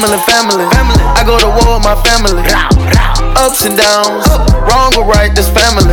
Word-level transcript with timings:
Family, 0.00 0.16
family, 0.24 0.64
I 1.12 1.20
go 1.28 1.36
to 1.36 1.44
war 1.60 1.76
with 1.76 1.84
my 1.84 1.92
family. 2.08 2.40
Ups 3.36 3.68
and 3.68 3.76
downs, 3.76 4.24
wrong 4.64 4.96
or 4.96 5.04
right, 5.04 5.28
this 5.36 5.52
family. 5.52 5.92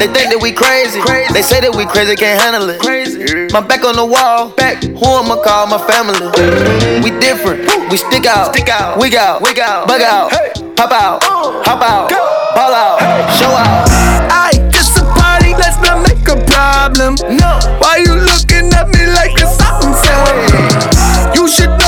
They 0.00 0.08
think 0.08 0.32
that 0.32 0.40
we 0.40 0.48
crazy. 0.48 1.04
They 1.36 1.44
say 1.44 1.60
that 1.60 1.76
we 1.76 1.84
crazy, 1.84 2.16
can't 2.16 2.40
handle 2.40 2.72
it. 2.72 2.80
My 3.52 3.60
back 3.60 3.84
on 3.84 4.00
the 4.00 4.06
wall, 4.08 4.48
back. 4.56 4.80
Who 4.80 5.04
I'ma 5.04 5.44
call 5.44 5.68
my 5.68 5.76
family? 5.76 6.24
We 7.04 7.12
different, 7.20 7.68
we 7.92 8.00
stick 8.00 8.24
out, 8.24 8.56
stick 8.56 8.72
out, 8.72 8.96
wig 8.96 9.12
out, 9.12 9.44
wig 9.44 9.60
out, 9.60 9.84
bug 9.84 10.00
out, 10.00 10.32
pop 10.72 10.88
out, 10.88 11.20
hop 11.68 11.84
out, 11.84 12.08
ball 12.56 12.72
out, 12.72 12.96
show 13.36 13.52
out. 13.52 13.84
I 14.32 14.56
just 14.72 14.96
a 14.96 15.04
party, 15.04 15.52
let's 15.52 15.76
not 15.84 16.00
make 16.00 16.24
a 16.32 16.40
problem. 16.48 17.20
No, 17.28 17.60
Why 17.76 18.00
you 18.00 18.24
looking 18.24 18.72
at 18.72 18.88
me 18.88 19.04
like 19.12 19.36
it's 19.36 19.52
something 19.60 19.92
You 21.36 21.44
should 21.44 21.76
know 21.76 21.87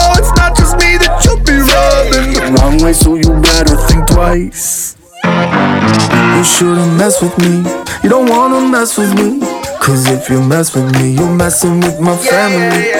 the 1.75 2.57
wrong 2.61 2.79
way, 2.83 2.93
so 2.93 3.15
you 3.15 3.31
better 3.41 3.77
think 3.89 4.07
twice. 4.09 4.97
You 5.25 6.45
shouldn't 6.45 6.95
mess 6.97 7.21
with 7.23 7.37
me. 7.39 7.63
You 8.03 8.09
don't 8.09 8.29
wanna 8.29 8.61
mess 8.61 8.97
with 8.99 9.13
me. 9.15 9.41
Cause 9.81 10.07
if 10.09 10.29
you 10.31 10.43
mess 10.43 10.75
with 10.75 10.91
me, 10.99 11.13
you're 11.13 11.35
messing 11.35 11.81
with 11.81 12.01
my 12.01 12.17
family. 12.17 12.91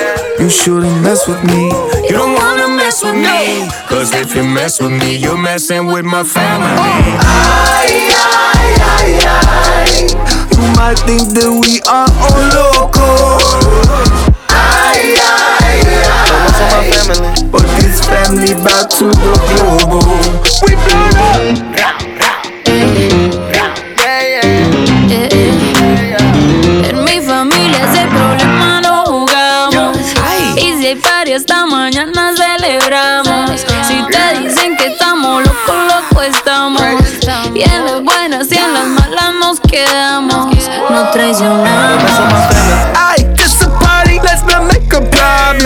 You 0.43 0.49
shouldn't 0.49 1.03
mess 1.03 1.27
with 1.29 1.43
me. 1.45 1.69
You 2.09 2.13
don't 2.13 2.35
wanna 2.35 2.69
mess 2.69 3.03
with 3.03 3.15
me. 3.15 3.69
Cause 3.89 4.13
if 4.15 4.35
you 4.35 4.45
mess 4.45 4.81
with 4.81 4.93
me, 4.93 5.17
you're 5.17 5.37
messing 5.37 5.87
with 5.87 6.05
my 6.05 6.23
family. 6.25 6.77
Oh. 6.79 7.19
Ay, 7.23 8.11
ay, 8.17 8.67
ay, 8.95 9.11
ay. 9.27 9.91
You 10.57 10.67
might 10.77 10.99
think 11.09 11.33
that 11.37 11.51
we 11.63 11.81
are 11.89 12.09
all 12.25 12.43
loco. 12.57 13.09
Ay, 14.49 15.17
ay, 15.17 15.83
what's 15.85 16.10
on 16.61 16.69
my 16.69 16.81
ay. 16.81 16.91
family? 16.93 17.51
But 17.51 17.67
this 17.81 18.05
family 18.05 18.55
back 18.65 18.89
to 18.99 19.07
the 19.09 19.35
global. 19.49 20.05
We. 20.67 20.71
En 26.89 27.05
mi 27.05 27.21
familia 27.21 27.79
ese 27.85 28.07
problema 28.07 28.81
no 28.81 29.05
jugamos. 29.05 29.97
Y 30.57 30.73
si 30.79 30.87
hay 30.87 30.97
party 30.97 31.33
hasta 31.35 31.67
mañana 31.67 32.35
celebramos. 32.37 33.51
Si 33.87 34.03
te 34.11 34.41
dicen 34.41 34.77
que 34.77 34.87
estamos 34.89 35.43
locos, 35.43 35.77
locos 35.89 36.27
estamos. 36.27 36.83
Y 37.55 37.63
en 37.63 37.85
las 37.85 38.03
buenas 38.03 38.53
y 38.53 38.57
en 38.57 38.73
las 38.73 38.87
malas 38.87 39.35
nos 39.41 39.61
quedamos. 39.61 40.55
No 40.91 41.11
traicionamos. 41.11 42.11
I 42.95 43.20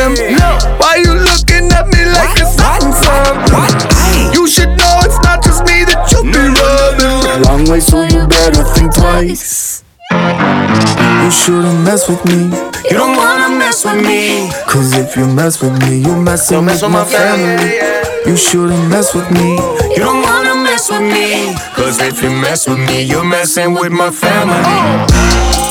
problem. 0.05 0.79
Why 0.79 0.97
you 1.05 1.15
looking 1.15 1.73
at 1.73 1.87
me 1.89 2.05
like 2.05 2.37
it's 2.37 2.57
something 2.57 2.93
something? 2.93 4.33
You 4.33 4.47
should 4.49 4.69
know 4.77 5.01
it's 5.05 5.21
not 5.23 5.43
just 5.43 5.65
me 5.65 5.85
that 5.85 6.11
you 6.13 6.23
be 6.23 6.39
mm-hmm. 6.39 6.61
rubbing. 6.61 7.47
Wrong 7.47 7.65
way, 7.71 7.81
so 7.81 8.03
you 8.03 8.27
better 8.27 8.65
think 8.75 8.95
twice. 8.95 9.83
You 10.11 11.31
shouldn't 11.31 11.85
mess 11.85 12.09
with 12.09 12.23
me. 12.27 12.53
You 12.85 12.97
don't 12.97 13.17
wanna 13.17 13.57
mess 13.57 13.85
with 13.85 14.05
me. 14.05 14.51
Cause 14.69 14.93
if 14.95 15.17
you 15.17 15.27
mess 15.27 15.63
with 15.63 15.73
me, 15.83 15.99
you're 15.99 16.21
messing 16.21 16.65
mess 16.65 16.83
with 16.83 16.91
with 16.91 16.93
my 16.93 17.05
my 17.05 17.11
family, 17.11 17.79
family. 17.81 18.31
You 18.31 18.37
shouldn't 18.37 18.89
mess 18.91 19.15
with 19.15 19.31
me. 19.31 19.57
You 19.93 20.01
don't 20.01 20.23
wanna 20.23 20.55
mess 20.57 20.91
with 20.91 21.01
me. 21.01 21.55
Cause 21.75 22.01
if 22.01 22.23
you 22.23 22.31
mess 22.31 22.69
with 22.69 22.79
me, 22.79 23.03
you're 23.03 23.25
messing 23.25 23.73
with 23.75 23.93
my 23.93 24.11
family. 24.11 24.55
Oh. 24.61 25.64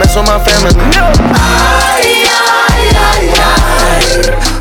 Mess 0.00 0.16
with 0.16 0.26
my 0.26 0.38
family. 0.40 0.72
Ay, 1.36 2.24
ay, 2.24 2.80
ay, 2.96 3.22
ay. 3.36 4.00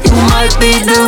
You 0.04 0.12
might 0.28 0.52
think 0.60 0.84
that 0.92 1.08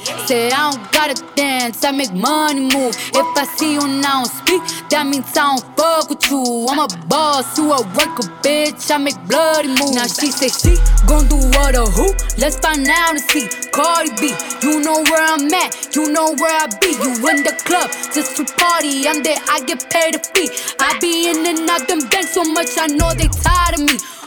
I 0.31 0.71
don't 0.71 0.91
gotta 0.93 1.35
dance, 1.35 1.83
I 1.83 1.91
make 1.91 2.13
money 2.13 2.61
move. 2.61 2.95
If 2.95 3.37
I 3.37 3.43
see 3.57 3.73
you 3.73 3.85
now 3.85 4.23
speak, 4.23 4.61
that 4.89 5.05
means 5.05 5.35
I 5.35 5.43
um 5.43 5.57
don't 5.59 5.75
fuck 5.75 6.09
with 6.09 6.31
you. 6.31 6.67
I'm 6.69 6.79
a 6.79 6.87
boss, 7.07 7.57
you 7.57 7.67
a 7.71 7.81
worker, 7.81 8.23
bitch. 8.39 8.89
I 8.89 8.97
make 8.97 9.19
bloody 9.27 9.67
moves. 9.67 9.95
Now 9.95 10.07
she 10.07 10.31
say 10.31 10.47
she 10.47 10.79
gon' 11.05 11.27
do 11.27 11.35
what 11.35 11.75
or 11.75 11.89
who? 11.91 12.15
Let's 12.37 12.57
find 12.59 12.87
out 12.87 13.11
and 13.11 13.19
see. 13.19 13.49
Cardi 13.75 14.11
B, 14.21 14.31
you 14.63 14.79
know 14.79 15.03
where 15.03 15.23
I'm 15.35 15.53
at, 15.53 15.95
you 15.95 16.09
know 16.11 16.33
where 16.39 16.55
I 16.63 16.67
be. 16.79 16.95
You 16.95 17.11
in 17.27 17.43
the 17.43 17.55
club 17.65 17.91
just 18.15 18.37
to 18.37 18.45
party, 18.55 19.07
I'm 19.07 19.23
there, 19.23 19.39
I 19.49 19.59
get 19.65 19.89
paid 19.91 20.15
a 20.15 20.19
fee. 20.19 20.47
I 20.79 20.97
be 20.99 21.29
in 21.29 21.45
and 21.45 21.69
out 21.69 21.89
them 21.89 22.07
banks 22.07 22.33
so 22.33 22.43
much, 22.43 22.71
I 22.77 22.87
know 22.87 23.11
they 23.13 23.27
tired 23.27 23.79
of 23.79 23.83
me. 23.83 23.99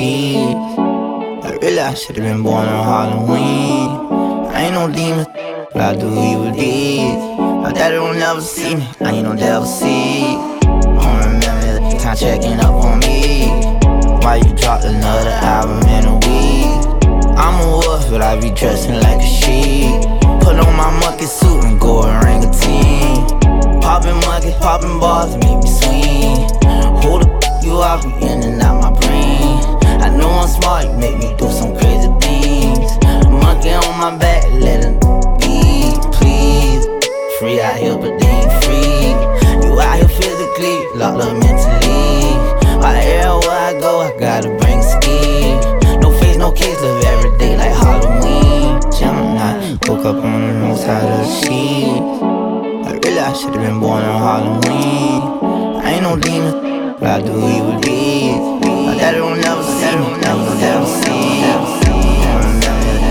I 0.00 1.58
realized 1.60 1.78
I 1.80 1.94
should've 1.94 2.22
been 2.22 2.44
born 2.44 2.68
on 2.68 2.84
Halloween. 2.84 4.46
I 4.54 4.66
ain't 4.66 4.74
no 4.74 4.86
demon, 4.86 5.26
but 5.72 5.82
I 5.82 5.96
do 5.96 6.06
evil 6.06 6.52
deeds. 6.52 7.18
My 7.64 7.72
daddy 7.72 7.96
don't 7.96 8.16
never 8.16 8.40
see 8.40 8.76
me, 8.76 8.88
I 9.00 9.10
ain't 9.10 9.24
no 9.24 9.34
devil 9.34 9.66
see. 9.66 10.38
Don't 10.62 11.18
remember 11.18 11.90
the 11.90 11.98
time 11.98 12.16
checking 12.16 12.60
up 12.60 12.74
on 12.74 13.00
me. 13.00 13.48
Why 14.22 14.36
you 14.36 14.54
dropped 14.54 14.84
another 14.84 15.30
album 15.30 15.82
in 15.88 16.06
a 16.06 16.14
week? 16.14 17.02
I'm 17.36 17.60
a 17.60 17.68
wolf, 17.68 18.08
but 18.08 18.22
I 18.22 18.38
be 18.40 18.50
dressing 18.52 19.00
like 19.00 19.20
a 19.20 19.26
sheep. 19.26 20.00
Put 20.44 20.60
on 20.62 20.76
my 20.76 20.96
monkey 21.00 21.26
suit 21.26 21.64
and 21.64 21.80
go 21.80 22.04
orangutan. 22.04 23.26
Poppin' 23.80 24.14
monkey, 24.20 24.54
poppin' 24.60 25.00
balls, 25.00 25.34
make 25.38 25.58
me 25.58 25.68
swing. 25.68 26.46
Who 27.02 27.18
the 27.18 27.26
f 27.82 28.04
you 28.04 28.20
be 28.20 28.26
in 28.26 28.42
and 28.44 28.62
out. 28.62 28.77
I 30.08 30.16
know 30.16 30.30
I'm 30.30 30.48
smart, 30.48 30.86
you 30.86 30.92
make 30.96 31.18
me 31.18 31.36
do 31.36 31.50
some 31.52 31.76
crazy 31.76 32.08
things. 32.24 32.96
Monkey 33.28 33.76
on 33.76 33.92
my 34.00 34.16
back, 34.16 34.42
let 34.54 34.82
him 34.82 34.94
be, 35.36 35.92
please. 36.16 36.88
Free 37.38 37.60
out 37.60 37.76
here, 37.76 37.94
but 37.94 38.16
they 38.18 38.32
ain't 38.40 38.64
free. 38.64 39.12
You 39.68 39.78
out 39.78 39.98
here 39.98 40.08
physically, 40.08 40.76
locked 40.96 41.20
up 41.20 41.36
mentally. 41.36 42.32
Why 42.80 42.96
everywhere 43.04 43.60
I 43.68 43.76
go, 43.78 44.00
I 44.00 44.18
gotta 44.18 44.48
bring 44.56 44.80
ski. 44.80 45.60
No 46.00 46.10
face, 46.18 46.38
no 46.38 46.52
case, 46.52 46.80
live 46.80 47.04
every 47.04 47.36
day 47.36 47.58
like 47.58 47.76
Halloween. 47.76 48.80
Gemini, 48.90 49.76
woke 49.88 50.06
up 50.06 50.24
on 50.24 50.40
the 50.40 50.58
wrong 50.58 50.76
side 50.78 51.04
of 51.04 51.18
the 51.18 51.28
sheet. 51.36 52.00
I 52.88 52.92
really 53.04 53.18
I 53.18 53.34
should've 53.34 53.60
been 53.60 53.78
born 53.78 54.02
on 54.04 54.22
Halloween. 54.24 55.84
I 55.84 55.90
ain't 55.90 56.02
no 56.02 56.16
demon, 56.16 56.96
but 56.98 57.10
I 57.10 57.20
do 57.20 57.34
evil 57.46 57.78
deeds. 57.80 58.77
Daddy 58.98 59.18
don't 59.18 59.40
never 59.40 59.62
see 59.62 59.96
me. 59.96 60.10
Remember 60.10 60.58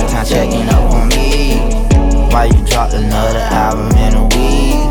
time 0.09 0.25
checking 0.25 0.67
up 0.67 0.91
on 0.91 1.07
me. 1.07 1.59
Why 2.29 2.51
you 2.51 2.65
dropped 2.65 2.93
another 2.93 3.39
album 3.39 3.95
in 3.95 4.13
a 4.15 4.23
week? 4.35 4.83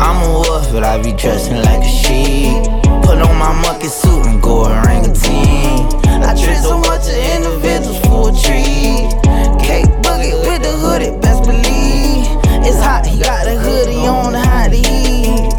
I'm 0.00 0.16
a 0.24 0.32
wolf, 0.32 0.72
but 0.72 0.82
I 0.82 0.96
be 1.02 1.12
dressing 1.12 1.58
like 1.58 1.84
a 1.84 1.92
sheep. 1.92 2.64
Put 3.04 3.20
on 3.20 3.36
my 3.36 3.52
monkey 3.60 3.88
suit 3.88 4.24
and 4.26 4.40
go 4.42 4.64
orangutan. 4.64 5.92
I 6.24 6.34
trick 6.34 6.56
so 6.56 6.78
much 6.78 7.04
of 7.04 7.20
individuals 7.36 8.00
for 8.08 8.30
a 8.30 8.32
treat. 8.32 9.12
Cake 9.60 9.92
boogie 10.00 10.40
with 10.40 10.62
the 10.62 10.72
hoodie, 10.80 11.20
best 11.20 11.44
believe. 11.44 12.24
It's 12.64 12.80
hot, 12.80 13.04
he 13.04 13.20
got 13.20 13.44
the 13.44 13.58
hoodie 13.60 14.06
on 14.06 14.32
the 14.32 14.40
hot 14.40 14.72
heat. 14.72 15.52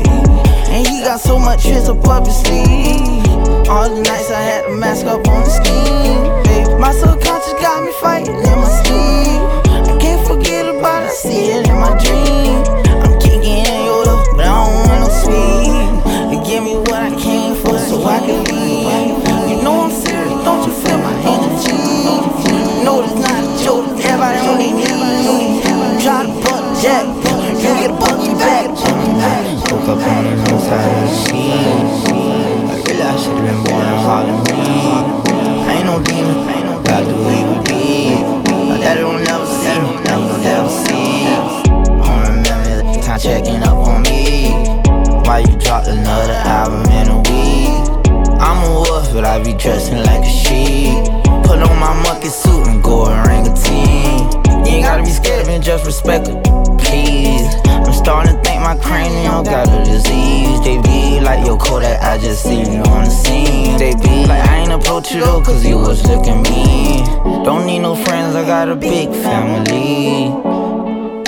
And 0.73 0.87
he 0.87 1.01
got 1.01 1.19
so 1.19 1.37
much 1.37 1.61
tricks 1.61 1.87
up 1.87 2.03
up 2.07 2.25
his 2.25 2.35
sleeve. 2.41 3.30
All 3.71 3.87
the 3.87 4.01
nights 4.03 4.29
I 4.29 4.41
had 4.41 4.65
to 4.65 4.75
mask 4.75 5.05
up 5.05 5.25
on 5.31 5.43
the 5.47 5.49
scheme. 5.49 6.27
Babe, 6.43 6.77
my 6.77 6.91
subconscious 6.91 7.55
got 7.63 7.79
me 7.85 7.93
fighting 8.01 8.35
in 8.35 8.57
my 8.59 8.67
sleep. 8.83 9.39
I 9.87 9.95
can't 9.95 10.27
forget 10.27 10.67
about 10.67 11.03
it, 11.03 11.07
I 11.07 11.13
see 11.15 11.55
it 11.55 11.69
in 11.71 11.79
my 11.79 11.95
dream. 12.03 12.67
I'm 12.99 13.15
kicking 13.23 13.63
in 13.63 13.85
your 13.87 14.03
door, 14.03 14.27
but 14.35 14.43
I 14.43 14.51
don't 14.59 14.75
want 14.75 14.99
no 14.99 15.09
sweet. 15.23 16.43
Give 16.43 16.63
me 16.67 16.75
what 16.83 16.99
I 16.99 17.15
came 17.15 17.55
for 17.63 17.79
so 17.79 18.03
I 18.03 18.19
can 18.19 18.43
leave. 18.51 19.23
You 19.47 19.63
know 19.63 19.87
I'm 19.87 19.91
serious, 20.03 20.43
don't 20.43 20.67
you 20.67 20.73
feel 20.83 20.99
my 20.99 21.15
energy? 21.31 21.79
Know 22.83 23.07
it's 23.07 23.15
not 23.23 23.39
a 23.39 23.47
joke, 23.63 23.87
everybody 24.03 24.51
on 24.51 24.59
their 24.59 24.75
knees. 24.75 25.63
Try 26.03 26.27
to 26.27 26.33
butt 26.43 26.75
jack, 26.83 27.07
you 27.55 27.71
get 27.71 27.87
a 27.87 27.93
bucky 27.95 28.35
back. 28.35 28.67
Woke 29.71 29.95
up 29.95 30.03
on 30.11 30.23
the 30.27 30.35
wrong 30.43 30.59
side 30.59 30.91
of 30.91 31.07
the 31.07 31.15
sheet. 31.23 31.80
I 33.21 33.23
I 33.23 33.27
should've 33.27 33.45
been 33.45 33.63
born 33.65 33.85
on 33.85 33.99
Halloween. 34.01 35.67
I 35.67 35.73
ain't 35.77 35.85
no 35.85 36.01
demon, 36.01 36.37
I 36.37 36.53
ain't 36.53 36.65
no 36.65 36.81
God 36.81 37.05
do 37.05 37.13
evil 37.29 37.61
deeds. 37.61 38.49
My 38.67 38.77
daddy 38.79 39.01
don't 39.01 39.23
never 39.23 39.45
see 39.45 39.77
me, 39.77 40.01
never, 40.01 40.37
never 40.41 40.69
see. 40.69 41.29
Don't 42.01 42.21
remember 42.25 42.81
the 42.81 43.01
time 43.03 43.19
checking 43.19 43.61
up 43.61 43.77
on 43.77 44.01
me. 44.01 44.49
Why 45.27 45.39
you 45.47 45.55
dropped 45.59 45.87
another 45.87 46.33
album 46.33 46.81
in 46.89 47.09
a 47.09 47.17
week? 47.29 48.41
I'm 48.41 48.57
a 48.65 48.73
wolf, 48.73 49.13
but 49.13 49.23
I 49.23 49.37
be 49.43 49.53
dressing 49.53 49.99
like 49.99 50.23
a 50.23 50.29
sheep. 50.29 51.05
Put 51.45 51.61
on 51.61 51.77
my 51.77 51.93
monkey 52.01 52.29
suit 52.29 52.65
and 52.67 52.81
go 52.81 53.05
orangutan. 53.05 54.31
You 54.65 54.81
ain't 54.81 54.85
gotta 54.85 55.03
be 55.03 55.11
scared 55.11 55.45
me, 55.45 55.59
just 55.59 55.85
respect 55.85 56.27
it, 56.27 56.43
please. 56.79 57.60
Starting 58.01 58.35
to 58.35 58.41
think 58.41 58.61
my 58.61 58.75
cranium 58.81 59.43
got 59.43 59.67
a 59.69 59.85
disease. 59.85 60.59
They 60.61 60.81
be 60.81 61.19
like, 61.21 61.45
yo, 61.45 61.55
Kodak, 61.55 62.01
I 62.01 62.17
just 62.17 62.41
see 62.41 62.61
you 62.61 62.81
on 62.89 63.05
the 63.05 63.09
scene. 63.11 63.77
They 63.77 63.93
be 63.93 64.25
like, 64.25 64.41
I 64.49 64.61
ain't 64.61 64.71
approach 64.71 65.11
you 65.11 65.19
though, 65.21 65.39
cause 65.39 65.63
you 65.63 65.77
was 65.77 66.01
looking 66.07 66.41
mean. 66.41 67.05
Don't 67.45 67.67
need 67.67 67.79
no 67.79 67.95
friends, 67.95 68.35
I 68.35 68.43
got 68.43 68.69
a 68.69 68.75
big 68.75 69.09
family. 69.09 70.29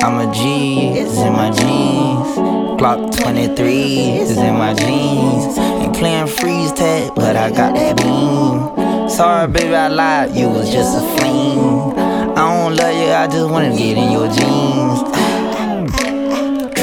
I'm 0.01 0.27
a 0.27 0.33
G, 0.33 0.97
it's 0.97 1.15
in 1.19 1.33
my 1.33 1.51
jeans. 1.51 2.37
Glock 2.81 3.15
23 3.21 4.19
is 4.21 4.37
in 4.37 4.55
my 4.55 4.73
jeans. 4.73 5.57
Ain't 5.59 5.95
playing 5.95 6.25
freeze 6.25 6.73
tag, 6.73 7.13
but 7.13 7.35
I 7.35 7.51
got 7.51 7.75
that 7.75 7.97
beam. 7.97 9.07
Sorry, 9.09 9.47
baby, 9.47 9.75
I 9.75 9.89
lied, 9.89 10.35
you 10.35 10.49
was 10.49 10.71
just 10.71 10.97
a 10.97 11.01
fling. 11.17 11.93
I 12.35 12.35
don't 12.35 12.75
love 12.75 12.95
you, 12.95 13.11
I 13.13 13.27
just 13.27 13.47
wanna 13.47 13.69
get 13.77 13.95
in 13.95 14.11
your 14.11 14.27
jeans. 14.27 15.22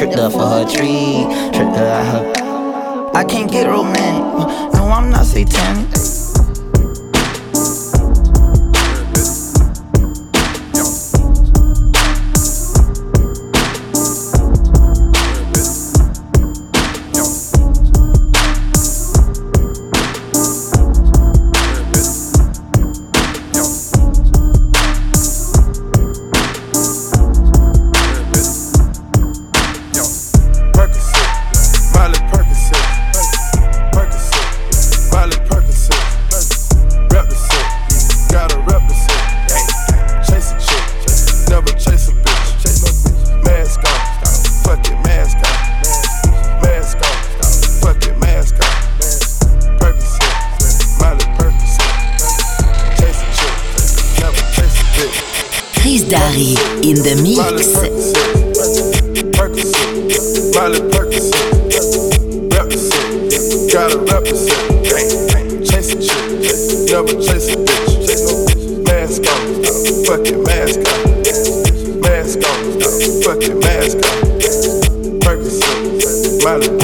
Tripped 0.00 0.16
up 0.16 0.32
for 0.32 0.46
her 0.46 0.64
tree, 0.64 1.26
tripped 1.52 1.76
her 1.76 1.86
out 1.86 2.06
her. 2.06 3.10
I 3.14 3.22
can't 3.22 3.52
get 3.52 3.66
romantic, 3.66 4.72
no, 4.72 4.88
I'm 4.88 5.10
not 5.10 5.26
satanic. 5.26 5.94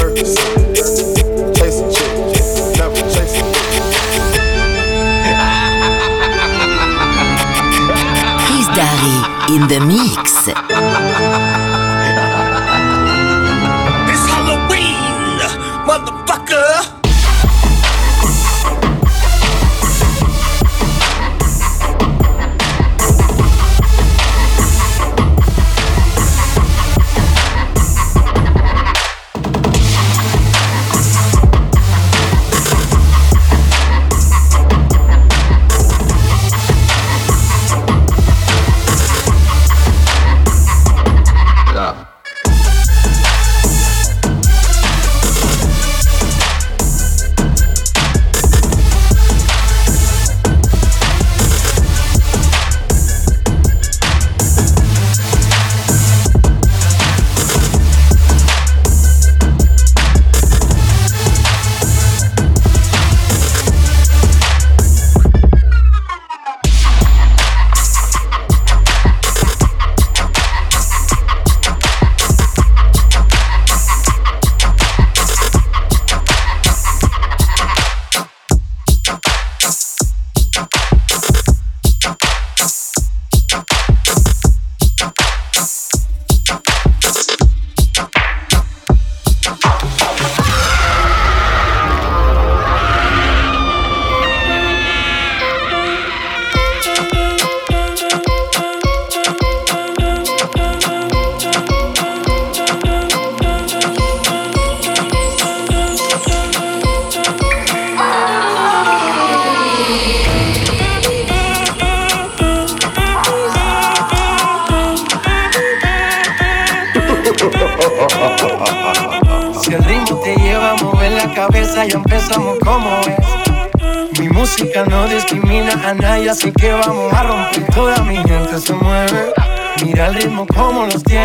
Shit, 0.06 0.22
never 2.78 3.02
Chris 8.46 8.68
Darry 8.76 9.18
in 9.52 9.62
the 9.66 9.80
mix. 9.84 11.75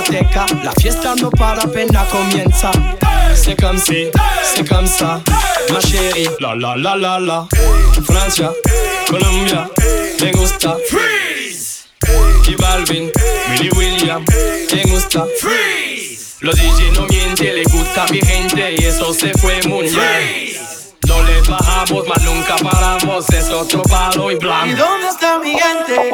Discoteca, 0.00 0.46
la 0.62 0.72
fiesta 0.72 1.14
no 1.16 1.30
para 1.30 1.62
apenas 1.62 2.06
comienza. 2.08 2.70
C'est 3.34 3.60
comme 3.60 3.78
si, 3.78 4.08
c'est 4.42 4.68
comme 4.68 4.86
ça, 4.86 5.20
ma 5.72 5.80
chérie. 5.80 6.28
La 6.40 6.54
la 6.54 6.76
la 6.76 6.96
la 6.96 7.18
la. 7.20 7.46
Francia, 8.04 8.50
Colombia, 9.08 9.68
me 10.20 10.32
gusta. 10.32 10.76
Freeze. 10.88 11.84
Y 12.48 12.56
Balvin, 12.56 13.10
Willy 13.50 13.70
William, 13.76 14.24
me 14.74 14.82
gusta. 14.90 15.26
Freeze. 15.40 16.36
Los 16.40 16.56
DJ 16.56 16.92
no 16.94 17.06
mienten, 17.06 17.54
le 17.54 17.62
gusta 17.64 18.04
a 18.04 18.12
mi 18.12 18.20
gente 18.20 18.74
y 18.78 18.84
eso 18.84 19.12
se 19.12 19.32
fue 19.34 19.60
muy 19.68 19.88
bien. 19.88 20.56
No 21.06 21.22
le 21.22 21.40
bajamos, 21.42 22.06
mas 22.08 22.22
nunca 22.22 22.56
paramos, 22.56 23.28
es 23.30 23.50
otro 23.50 23.82
palo 23.82 24.30
y 24.30 24.34
¿Y 24.34 24.38
blanco. 24.38 24.76
dónde 24.76 25.08
está 25.08 25.38
mi 25.38 25.50
gente? 25.50 26.12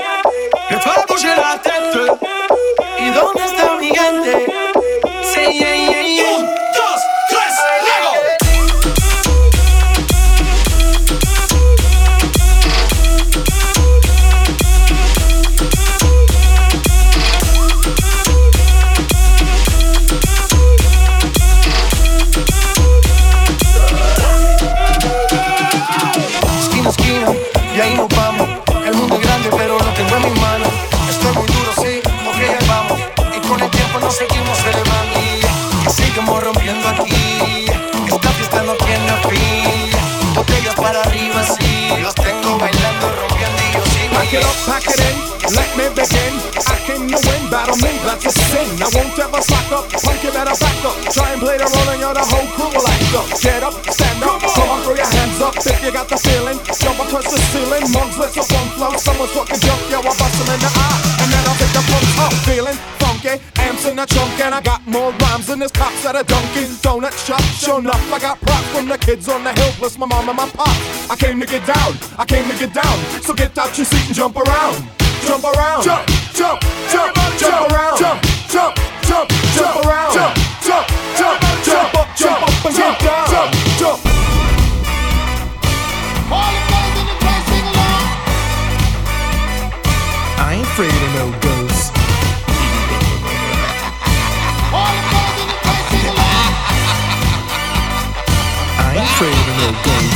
Que 0.69 0.78
fue 0.78 1.37
la 1.37 1.61
tête. 1.62 2.65
¿Y 3.16 3.18
dónde 3.18 3.44
está 3.46 3.76
mi 3.76 3.88
gente? 3.88 4.46
Sí, 5.23 5.58
yeah, 5.58 5.75
yeah, 5.75 6.02
yeah. 6.02 6.65
Pack 44.26 44.42
it 44.42 44.42
up, 44.42 44.59
pack 44.66 44.87
it 44.90 44.99
in, 45.06 45.16
let 45.54 45.71
me 45.78 45.87
begin. 45.95 46.35
I 46.66 46.75
came 46.83 47.06
to 47.06 47.14
win, 47.14 47.47
battle 47.47 47.78
me, 47.78 47.95
that's 48.02 48.26
a 48.26 48.33
sin. 48.35 48.66
I 48.83 48.90
won't 48.90 49.14
ever 49.14 49.38
slack 49.38 49.71
up, 49.71 49.87
punk 50.02 50.18
you 50.18 50.35
better 50.35 50.50
back 50.50 50.83
up. 50.83 50.99
Try 51.14 51.30
and 51.30 51.38
play 51.38 51.54
the 51.54 51.71
role 51.71 51.95
and 51.95 52.00
you're 52.02 52.11
the 52.11 52.26
whole 52.26 52.50
crew 52.59 52.66
will 52.75 52.83
act 52.90 53.14
up. 53.14 53.30
Get 53.38 53.62
up, 53.62 53.78
stand 53.87 54.26
up, 54.26 54.42
someone 54.50 54.83
throw 54.83 54.99
your 54.99 55.06
hands 55.06 55.38
up 55.38 55.54
if 55.54 55.78
you 55.78 55.92
got 55.95 56.11
the 56.11 56.18
feeling. 56.18 56.59
Jump 56.75 56.99
up 56.99 57.06
towards 57.06 57.30
the 57.30 57.38
ceiling, 57.54 57.87
mugs, 57.95 58.18
let's 58.18 58.35
up 58.35 58.50
on 58.50 58.66
flow. 58.75 58.99
Someone's 58.99 59.30
talking 59.30 59.62
junk, 59.62 59.83
yo, 59.95 60.02
I 60.02 60.11
bust 60.11 60.35
them 60.42 60.50
in 60.50 60.59
the 60.59 60.71
eye. 60.75 61.23
And 61.23 61.30
then 61.30 61.42
I'll 61.47 61.59
take 61.62 61.71
the 61.71 61.83
pumps 61.87 62.18
up, 62.18 62.35
feeling 62.42 63.05
in 63.88 63.97
the 63.97 64.07
trunk 64.07 64.40
and 64.40 64.55
I 64.55 64.61
got 64.61 64.85
more 64.87 65.12
rhymes 65.12 65.47
than 65.47 65.59
there's 65.61 65.71
cops 65.71 66.05
at 66.05 66.16
a 66.16 66.25
Dunkin' 66.25 66.71
Donut 66.83 67.14
shop. 67.26 67.40
Sure 67.55 67.78
enough, 67.78 68.02
I 68.12 68.19
got 68.19 68.40
props 68.40 68.66
from 68.75 68.88
the 68.88 68.99
kids 68.99 69.28
on 69.28 69.45
the 69.45 69.52
hill, 69.52 69.71
plus 69.78 69.99
my 69.99 70.07
mom 70.07 70.28
and 70.28 70.37
my 70.37 70.49
pop. 70.49 70.75
I 71.11 71.16
came 71.16 71.40
to 71.40 71.47
get 71.47 71.66
down, 71.66 71.95
I 72.19 72.25
came 72.25 72.49
to 72.50 72.57
get 72.59 72.75
down. 72.75 72.97
So 73.23 73.35
get 73.35 73.57
out 73.59 73.76
your 73.78 73.87
seat 73.87 74.07
and 74.07 74.14
jump 74.14 74.37
around, 74.37 74.76
jump 75.26 75.45
around, 75.45 75.85
jump, 75.85 76.07
jump, 76.35 76.61
jump, 76.90 77.14
jump, 77.14 77.38
jump 77.38 77.71
around, 77.71 77.99
jump, 77.99 78.23
jump, 78.50 78.75
jump, 79.07 79.28
jump 79.55 79.87
around, 79.87 80.14
jump, 80.14 80.35
jump, 80.66 80.87
jump, 81.19 81.40
jump 81.64 81.95
up, 81.95 82.09
jump 82.16 82.43
up 82.43 82.64
and 82.66 82.75
jump 82.75 82.99
down, 82.99 83.26
jump, 83.31 83.50
jump. 83.78 84.00
I 90.38 90.55
ain't 90.55 90.66
afraid 90.66 90.90
of 90.90 91.33
no 91.33 91.45
no 99.56 99.72
games. 99.82 100.15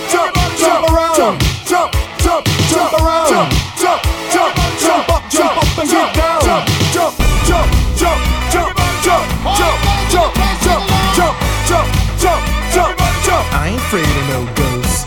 jump, 0.09 0.33
jump 0.57 0.89
around. 0.89 1.15
Jump, 1.17 1.37
jump, 1.67 1.91
jump, 2.23 2.45
jump 2.71 2.93
around. 3.01 3.29
Jump, 3.29 3.49
jump, 3.77 4.01
jump, 4.31 4.53
jump 4.79 5.09
up, 5.09 5.23
jump 5.29 5.57
up 5.57 5.77
and 5.77 5.89
get 5.89 6.15
down. 6.15 6.41
Jump, 6.41 6.65
jump, 6.93 7.13
jump, 7.45 7.67
jump, 7.99 8.19
jump, 8.51 8.71
jump, 9.03 9.25
jump, 9.57 9.77
jump, 10.09 10.33
jump, 10.65 10.83
jump, 11.17 11.35
jump, 11.67 11.87
jump, 12.17 12.41
jump, 12.73 12.97
jump. 13.25 13.45
I 13.53 13.69
ain't 13.69 13.81
afraid 13.81 14.07
of 14.07 14.25
no 14.31 14.39
ghosts. 14.55 15.05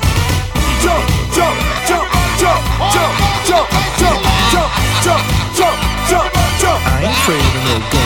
Jump, 0.85 1.05
jump, 1.33 1.57
jump, 1.89 2.07
jump, 2.39 2.59
jump, 2.93 3.15
jump, 3.49 3.67
jump, 3.99 4.19
jump, 4.53 4.71
jump, 5.05 5.23
jump, 5.57 5.77
jump, 6.09 6.29
jump. 6.61 6.81
I 6.87 7.03
ain't 7.03 7.17
afraid 7.19 7.41
of 7.41 7.65
no 7.65 7.79
ghosts. 7.91 8.04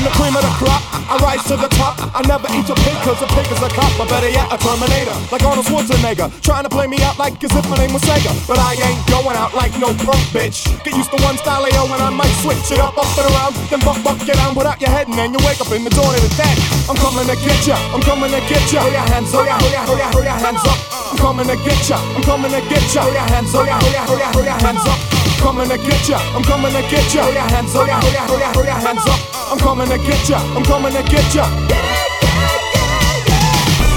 I'm 0.00 0.08
the 0.08 0.16
cream 0.16 0.32
of 0.32 0.40
the 0.40 0.54
crop. 0.56 0.80
I 1.12 1.20
rise 1.20 1.44
to 1.52 1.60
the 1.60 1.68
top. 1.76 2.00
I 2.16 2.24
never 2.24 2.48
eat 2.56 2.64
a 2.72 2.76
pig 2.88 2.96
cause 3.04 3.20
a 3.20 3.28
pig 3.36 3.44
is 3.52 3.60
a 3.60 3.68
cop. 3.68 3.92
Or 4.00 4.08
better 4.08 4.32
yet, 4.32 4.48
a 4.48 4.56
Terminator. 4.56 5.12
Like 5.28 5.44
Arnold 5.44 5.68
Schwarzenegger. 5.68 6.32
Trying 6.40 6.64
to 6.64 6.72
play 6.72 6.88
me 6.88 6.96
out 7.04 7.20
like 7.20 7.36
as 7.44 7.52
if 7.52 7.68
my 7.68 7.76
name 7.76 7.92
was 7.92 8.00
Sega. 8.08 8.32
But 8.48 8.56
I 8.56 8.80
ain't 8.80 8.96
going 9.12 9.36
out 9.36 9.52
like 9.52 9.76
no 9.76 9.92
punk 10.00 10.24
bitch. 10.32 10.64
Get 10.88 10.96
used 10.96 11.12
to 11.12 11.20
one 11.20 11.36
style 11.36 11.68
yo 11.68 11.84
and 11.84 12.00
I 12.00 12.08
might 12.08 12.32
switch 12.40 12.72
it 12.72 12.80
up, 12.80 12.96
up 12.96 13.12
and 13.12 13.28
around. 13.28 13.52
Then 13.68 13.84
buck, 13.84 14.00
buck, 14.00 14.16
get 14.24 14.40
down, 14.40 14.56
put 14.56 14.64
out 14.64 14.80
your 14.80 14.88
head 14.88 15.04
and 15.04 15.20
then 15.20 15.36
you 15.36 15.40
wake 15.44 15.60
up 15.60 15.68
in 15.68 15.84
the 15.84 15.92
dawn 15.92 16.16
of 16.16 16.24
the 16.24 16.32
dead. 16.32 16.56
I'm 16.88 16.96
coming 16.96 17.28
to 17.28 17.36
get 17.36 17.60
ya. 17.68 17.76
I'm 17.92 18.00
coming 18.00 18.32
to 18.32 18.40
get 18.48 18.72
ya. 18.72 18.80
Hold 18.80 18.96
your 18.96 19.04
hands 19.04 19.36
up. 19.36 19.44
Hold 19.44 19.68
your, 19.68 19.84
your, 20.00 20.08
hold 20.16 20.24
your 20.24 20.40
hands 20.40 20.64
up. 20.64 20.99
I'm 21.10 21.16
coming 21.18 21.46
to 21.46 21.56
get 21.56 21.88
ya. 21.88 21.98
I'm 22.16 22.22
coming 22.22 22.50
to 22.50 22.60
get 22.68 22.94
ya. 22.94 23.02
Hold 23.02 23.14
your 23.14 23.22
hands 23.22 23.54
up. 23.54 23.66
Hold 23.66 23.92
your, 23.92 24.04
throw 24.06 24.16
your, 24.16 24.32
throw 24.32 24.42
your 24.44 24.58
hands 24.62 24.86
up. 24.86 24.98
I'm 25.10 25.42
coming 25.42 25.68
to 25.68 25.78
get 25.78 26.08
ya. 26.08 26.18
I'm 26.34 26.42
coming 26.44 26.72
to 26.72 26.82
get 26.88 27.14
ya. 27.14 27.22
Hold 27.22 27.34
your 27.34 27.48
hands 27.50 27.74
up. 27.74 27.88
Hold 27.88 28.14
your, 28.14 28.26
throw 28.26 28.38
your, 28.38 28.52
throw 28.54 28.64
your 28.64 28.80
hands 28.80 29.06
up. 29.06 29.20
I'm 29.50 29.58
coming 29.58 29.88
to 29.88 29.98
get 29.98 30.28
ya. 30.28 30.38
I'm 30.54 30.64
coming 30.64 30.92
to 30.92 31.02
get 31.02 31.34
ya. 31.34 31.44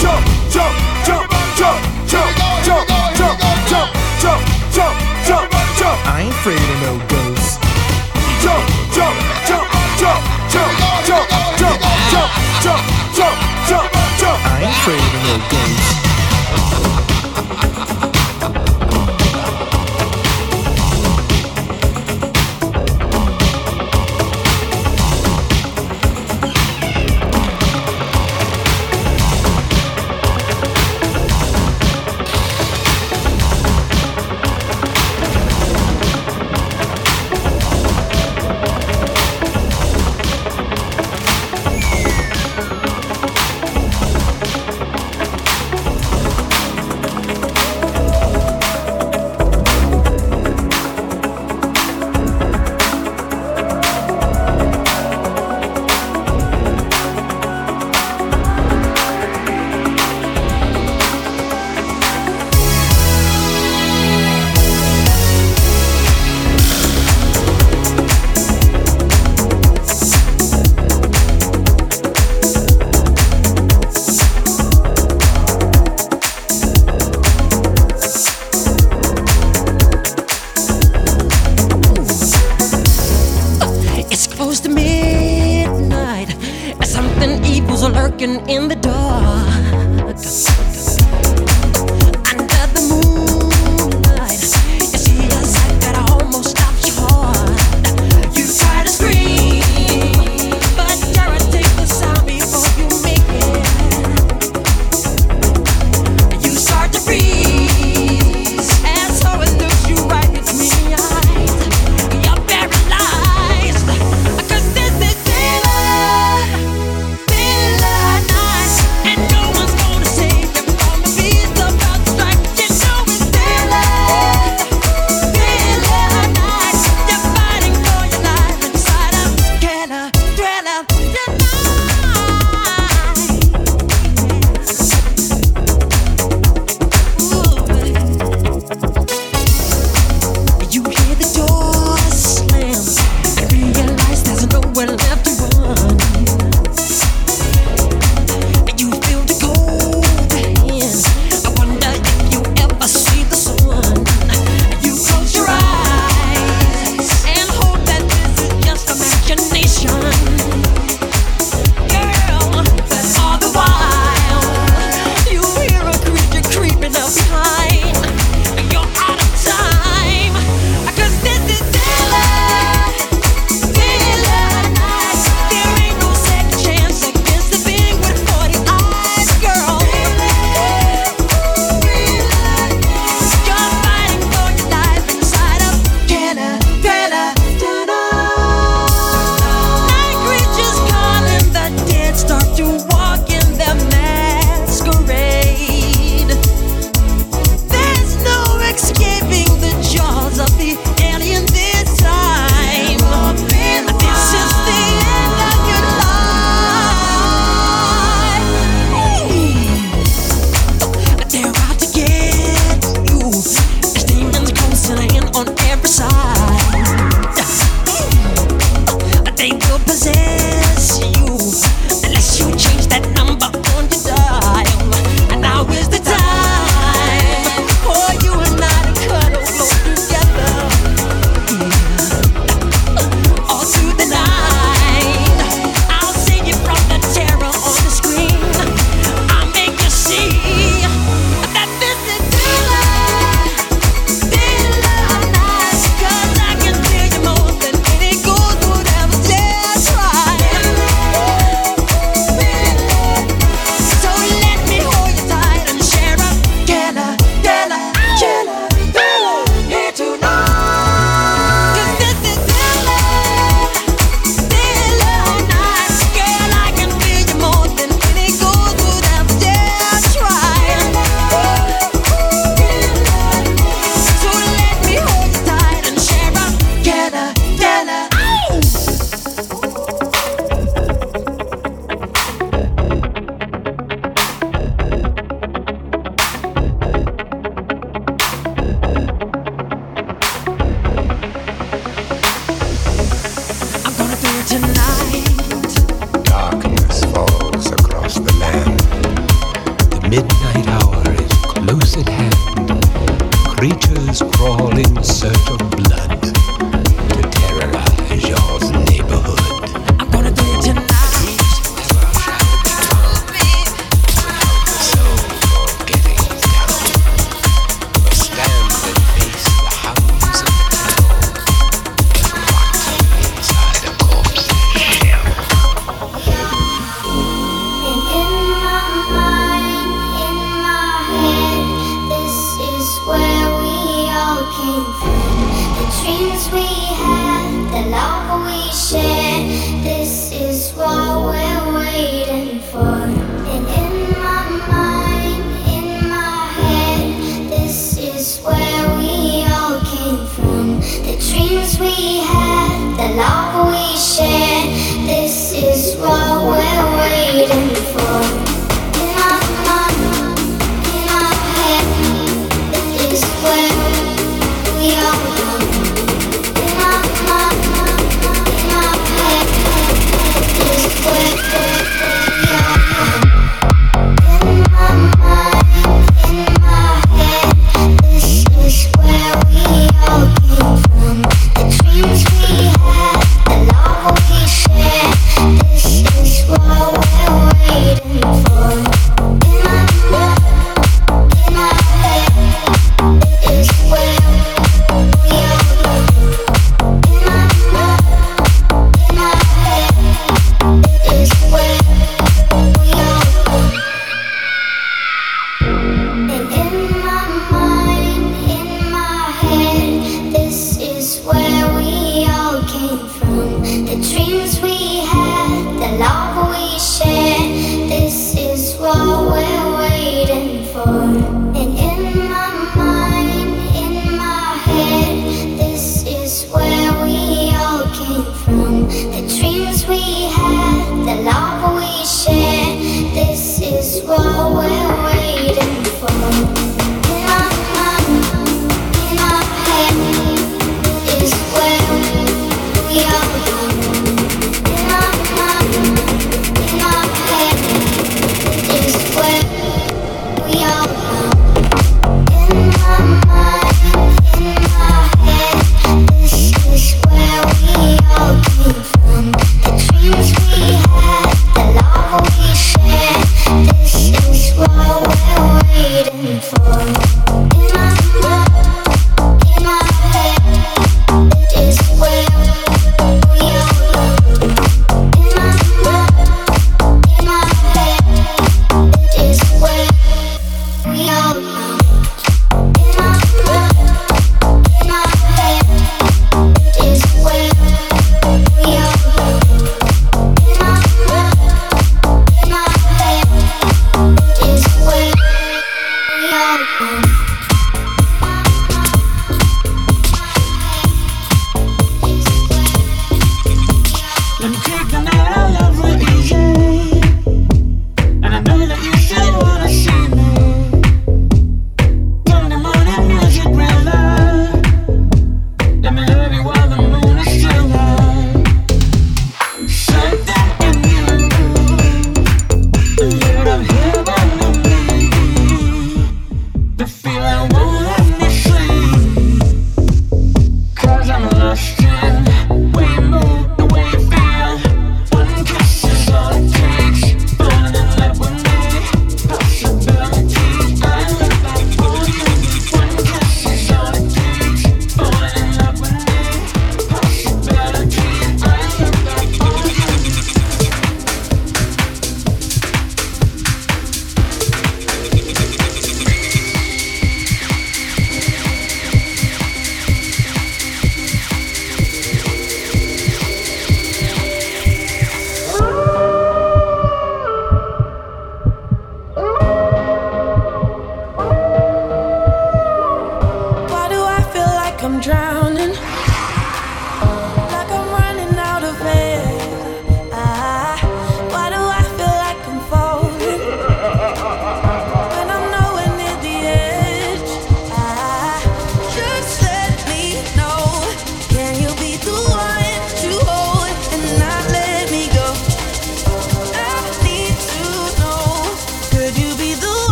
Jump, 0.00 0.24
jump, 0.50 0.74
jump, 1.04 1.30
jump, 1.56 1.78
jump, 2.08 2.30
jump, 2.64 2.88
jump, 3.16 3.68
jump. 3.68 4.03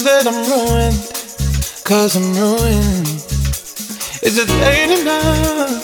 knows 0.00 0.04
that 0.04 0.26
I'm 0.26 0.40
ruined, 0.48 1.84
cause 1.84 2.16
I'm 2.16 2.32
ruined. 2.34 3.08
Is 4.22 4.38
it 4.38 4.48
late 4.60 5.00
enough 5.00 5.82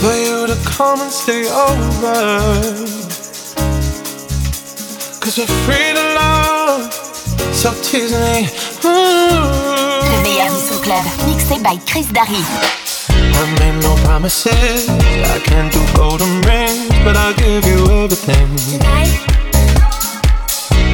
for 0.00 0.14
you 0.14 0.46
to 0.46 0.56
come 0.64 1.00
and 1.00 1.10
stay 1.10 1.46
over? 1.46 2.16
Cause 5.20 5.38
we're 5.38 5.46
free 5.66 5.92
to 5.94 6.04
love, 6.14 6.92
so 7.54 7.72
tease 7.82 8.12
me. 8.12 8.48
The 8.82 10.80
Club, 10.82 11.04
mixed 11.26 11.62
by 11.62 11.76
Chris 11.90 12.06
Darry. 12.12 12.42
I 13.10 13.44
made 13.60 13.82
no 13.82 13.94
promises, 14.04 14.88
I 14.88 15.38
can't 15.44 15.72
do 15.72 15.84
golden 15.94 16.40
rings, 16.42 16.88
but 17.04 17.16
I'll 17.16 17.34
give 17.34 17.64
you 17.66 18.04
everything. 18.04 18.56
Tonight. 18.78 19.27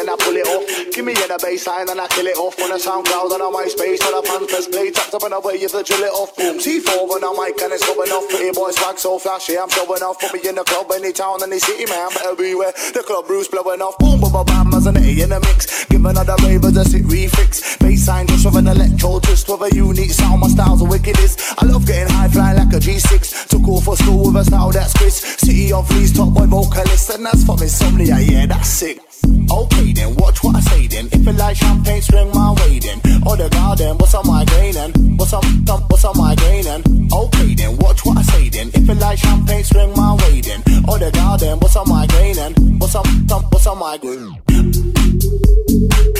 and 0.00 0.08
I 0.08 0.16
pull 0.16 0.36
it 0.36 0.48
off. 0.48 0.64
Give 0.96 1.04
me 1.04 1.12
in 1.12 1.30
a 1.30 1.36
baseline 1.36 1.88
and 1.92 2.00
I 2.00 2.08
kill 2.08 2.26
it 2.26 2.36
off. 2.40 2.56
On 2.58 2.72
a 2.72 2.80
SoundCloud 2.80 3.36
and 3.36 3.42
on 3.44 3.52
MySpace, 3.52 4.00
on 4.08 4.16
a 4.16 4.22
fan 4.24 4.48
press 4.48 4.66
play. 4.66 4.90
Tapped 4.90 5.12
up 5.12 5.22
and 5.22 5.34
away, 5.36 5.60
you 5.60 5.68
to 5.68 5.84
drill 5.84 6.04
it 6.08 6.14
off. 6.16 6.34
Boom, 6.36 6.56
T4 6.56 6.88
on 6.88 7.20
a 7.20 7.30
mic 7.36 7.60
and 7.60 7.72
it's 7.76 7.84
going 7.84 8.10
off. 8.10 8.24
Pretty 8.32 8.50
boy 8.56 8.72
swag 8.72 8.98
so 8.98 9.18
flashy, 9.20 9.60
I'm 9.60 9.68
showing 9.68 10.02
off. 10.02 10.18
Put 10.18 10.32
me 10.32 10.40
in 10.48 10.56
the 10.56 10.64
club, 10.64 10.90
any 10.96 11.12
town, 11.12 11.44
any 11.44 11.60
city, 11.60 11.84
man. 11.86 12.08
Better 12.16 12.32
everywhere. 12.32 12.72
The 12.96 13.04
club 13.04 13.26
Bruce 13.26 13.48
blowing 13.48 13.84
off. 13.84 13.98
Boom, 13.98 14.20
boom, 14.20 14.32
bam, 14.32 14.72
as 14.72 14.86
an 14.86 14.96
A 14.96 15.04
in 15.04 15.32
a 15.32 15.40
mix. 15.40 15.84
Give 15.86 16.04
another 16.04 16.36
ravers 16.40 16.76
a 16.76 16.84
sit 16.84 17.04
refix. 17.04 17.76
Baseline 17.78 18.26
just 18.28 18.44
with 18.48 18.56
an 18.56 18.68
electro 18.68 19.20
twist 19.20 19.48
with 19.48 19.60
a 19.60 19.70
unique 19.76 20.12
sound. 20.16 20.40
My 20.40 20.48
style's 20.48 20.80
the 20.80 20.88
wickedest. 20.88 21.60
I 21.60 21.66
love 21.66 21.86
getting 21.86 22.08
high, 22.08 22.28
flying 22.28 22.56
like 22.56 22.72
a 22.72 22.80
G6. 22.80 23.48
Took 23.48 23.68
off 23.68 23.84
for 23.84 23.96
school 23.96 24.32
with 24.32 24.40
a 24.40 24.44
style 24.44 24.72
that's 24.72 24.94
Chris. 24.94 25.20
City 25.44 25.72
of 25.72 25.90
Lee's 25.92 26.16
top 26.16 26.32
boy 26.32 26.46
vocalist, 26.46 27.10
and 27.10 27.26
that's 27.26 27.44
from 27.44 27.60
insomnia. 27.60 28.18
Yeah, 28.18 28.46
that's 28.46 28.68
sick. 28.68 29.09
Okay 29.24 29.92
then, 29.92 30.14
watch 30.16 30.42
what 30.42 30.56
I 30.56 30.60
say 30.60 30.86
then. 30.86 31.08
If 31.12 31.26
it 31.26 31.36
like 31.36 31.56
champagne, 31.56 32.02
swing 32.02 32.30
my 32.32 32.52
way 32.52 32.78
then. 32.78 33.00
Oh 33.26 33.36
the 33.36 33.48
garden, 33.48 33.96
what's 33.98 34.14
on 34.14 34.26
my 34.26 34.44
gain 34.44 34.76
and 34.76 35.18
what's 35.18 35.32
on 35.32 35.44
um, 35.44 35.82
what's 35.88 36.04
on 36.04 36.16
my 36.16 36.34
gain 36.34 36.66
and 36.66 37.12
okay 37.12 37.54
then, 37.54 37.76
watch 37.78 38.04
what 38.04 38.18
I 38.18 38.22
say 38.22 38.48
then. 38.48 38.70
If 38.74 38.88
it 38.88 38.98
like 38.98 39.18
champagne, 39.18 39.64
swing 39.64 39.92
my 39.96 40.14
way 40.14 40.40
then. 40.40 40.62
Oh 40.88 40.98
the 40.98 41.10
garden, 41.10 41.58
what's 41.60 41.76
on 41.76 41.88
my 41.88 42.06
gain 42.06 42.38
and 42.38 42.80
what's 42.80 42.94
on 42.94 43.06
um, 43.06 43.42
what's 43.50 43.66
on 43.66 43.78
my 43.78 43.98
gain. 43.98 46.19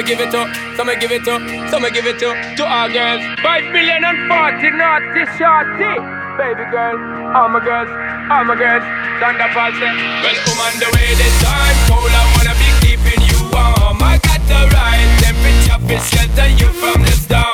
Me 0.00 0.06
give 0.06 0.20
it 0.20 0.34
up, 0.34 0.48
so 0.76 0.84
me 0.84 0.96
give 0.96 1.12
it 1.12 1.28
up, 1.28 1.42
so 1.70 1.78
me 1.78 1.90
give 1.90 2.06
it 2.06 2.22
up 2.22 2.56
to 2.56 2.64
our 2.64 2.88
girls. 2.88 3.20
Five 3.42 3.64
million 3.72 4.02
and 4.02 4.18
forty 4.32 4.70
naughty 4.72 5.28
shorty. 5.36 5.92
Baby 6.40 6.64
girl, 6.72 6.96
all 7.36 7.48
my 7.52 7.60
girls, 7.60 7.90
all 8.32 8.44
my 8.44 8.56
girls. 8.56 8.84
Thunderfall 9.20 9.72
say, 9.76 9.92
eh. 9.92 10.24
well, 10.24 10.64
on 10.64 10.72
the 10.80 10.88
way 10.96 11.12
this 11.20 11.36
time. 11.44 11.76
Cold, 11.84 12.08
I 12.08 12.24
wanna 12.32 12.56
be 12.56 12.68
keeping 12.80 13.20
you 13.28 13.44
warm. 13.52 14.00
I 14.00 14.16
got 14.24 14.40
the 14.48 14.60
right 14.72 15.08
temperature 15.20 16.00
shelter 16.08 16.48
you 16.48 16.72
from 16.80 17.02
the 17.02 17.12
storm. 17.12 17.49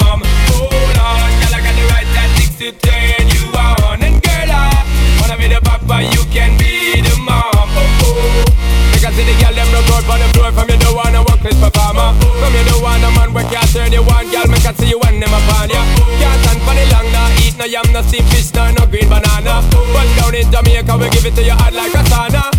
Nah 17.67 17.83
Eat 17.83 17.93
no 17.93 18.03
steamed 18.03 18.29
fish, 18.31 18.53
no, 18.55 18.71
no 18.73 18.87
green 18.87 19.09
banana. 19.09 19.63
But 19.71 20.07
down 20.17 20.35
in 20.35 20.51
Jamaica, 20.51 20.97
we 20.99 21.11
give 21.11 21.27
it 21.27 21.35
to 21.35 21.43
you 21.43 21.53
hot 21.53 21.73
like 21.73 21.95
a 21.95 22.03
sauna 22.09 22.56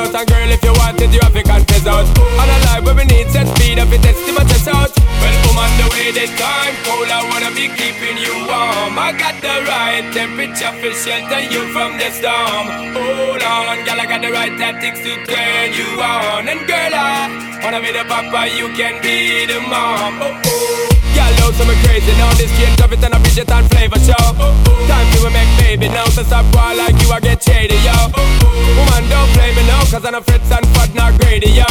out. 0.00 0.14
And 0.14 0.26
girl, 0.28 0.50
if 0.50 0.62
you 0.64 0.72
want 0.80 1.00
it, 1.00 1.12
you 1.12 1.20
have 1.20 1.32
to 1.32 1.42
confess 1.42 1.86
out. 1.86 2.06
And 2.08 2.50
a 2.50 2.56
life 2.66 2.84
where 2.84 2.96
we 2.96 3.04
need 3.04 3.28
set 3.30 3.46
speed 3.56 3.78
If 3.78 3.92
it 3.92 4.02
test, 4.02 4.24
my 4.32 4.44
test 4.44 4.68
out. 4.68 4.92
Well, 5.20 5.36
I'm 5.48 5.58
on 5.60 5.72
the 5.76 5.86
way 5.92 6.08
this 6.16 6.32
time 6.40 6.74
Cold, 6.88 7.10
I 7.12 7.20
wanna 7.28 7.52
be 7.52 7.68
keeping 7.76 8.16
you 8.16 8.34
warm. 8.48 8.96
I 8.96 9.12
got 9.12 9.36
the 9.44 9.54
right 9.68 10.06
temperature 10.12 10.72
for 10.80 10.92
shelter 10.96 11.42
you 11.52 11.68
from 11.74 11.98
the 12.00 12.08
storm. 12.16 12.66
Hold 12.96 13.42
on, 13.44 13.84
girl, 13.84 14.00
I 14.00 14.06
got 14.08 14.20
the 14.22 14.32
right 14.32 14.54
tactics 14.56 15.00
to 15.04 15.12
turn 15.28 15.68
you 15.76 15.88
on. 16.00 16.48
And 16.48 16.64
girl, 16.66 16.94
I 16.94 17.60
wanna 17.62 17.80
be 17.80 17.92
the 17.92 18.04
papa, 18.08 18.48
you 18.56 18.68
can 18.72 19.02
be 19.02 19.46
the 19.46 19.60
mom. 19.68 20.22
Oh, 20.22 20.40
oh 20.46 20.89
Love 21.50 21.56
so 21.56 21.64
me 21.64 21.74
crazy 21.82 22.12
now 22.14 22.30
This 22.34 22.50
change 22.58 22.80
of 22.80 22.92
it 22.92 23.02
and 23.02 23.14
a 23.14 23.18
and 23.18 23.66
flavor 23.70 23.98
show 23.98 24.26
Time 24.86 25.06
to 25.14 25.30
make 25.30 25.50
baby 25.58 25.88
now 25.88 26.04
So 26.06 26.22
stop 26.22 26.46
cry 26.52 26.74
like 26.74 26.94
you 27.02 27.10
I 27.10 27.18
get 27.20 27.42
shady, 27.42 27.74
yo. 27.82 27.94
Woman, 28.78 29.04
don't 29.10 29.30
play 29.34 29.50
me 29.54 29.66
now 29.66 29.82
Cause 29.90 30.04
I'm 30.04 30.14
a 30.14 30.22
fritz 30.22 30.50
and 30.52 30.66
fat, 30.74 30.94
not 30.94 31.18
greedy, 31.20 31.50
yo. 31.50 31.66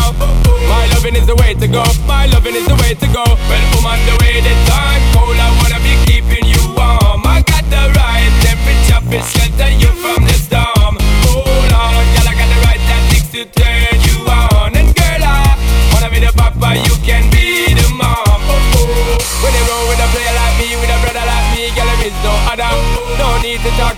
My 0.67 0.83
loving 0.93 1.15
is 1.15 1.27
the 1.27 1.35
way 1.35 1.53
to 1.53 1.67
go 1.67 1.83
My 2.07 2.25
loving 2.27 2.55
is 2.55 2.67
the 2.67 2.75
way 2.75 2.93
to 2.93 3.07
go. 3.07 3.23
Well, 3.23 3.65
woman, 3.75 3.99
the 4.03 4.15
way 4.19 4.41
the 4.43 4.53
time 4.67 5.01
cold 5.15 5.37
I 5.39 5.49
wanna 5.63 5.79
be 5.79 5.95
keeping 6.03 6.45
you 6.45 6.59
warm. 6.75 7.23
I 7.23 7.41
got 7.47 7.63
the 7.71 7.83
right 7.95 8.31
temperature 8.43 9.01
for 9.07 9.21
shelter 9.31 9.71
you 9.79 9.91
from 10.03 10.18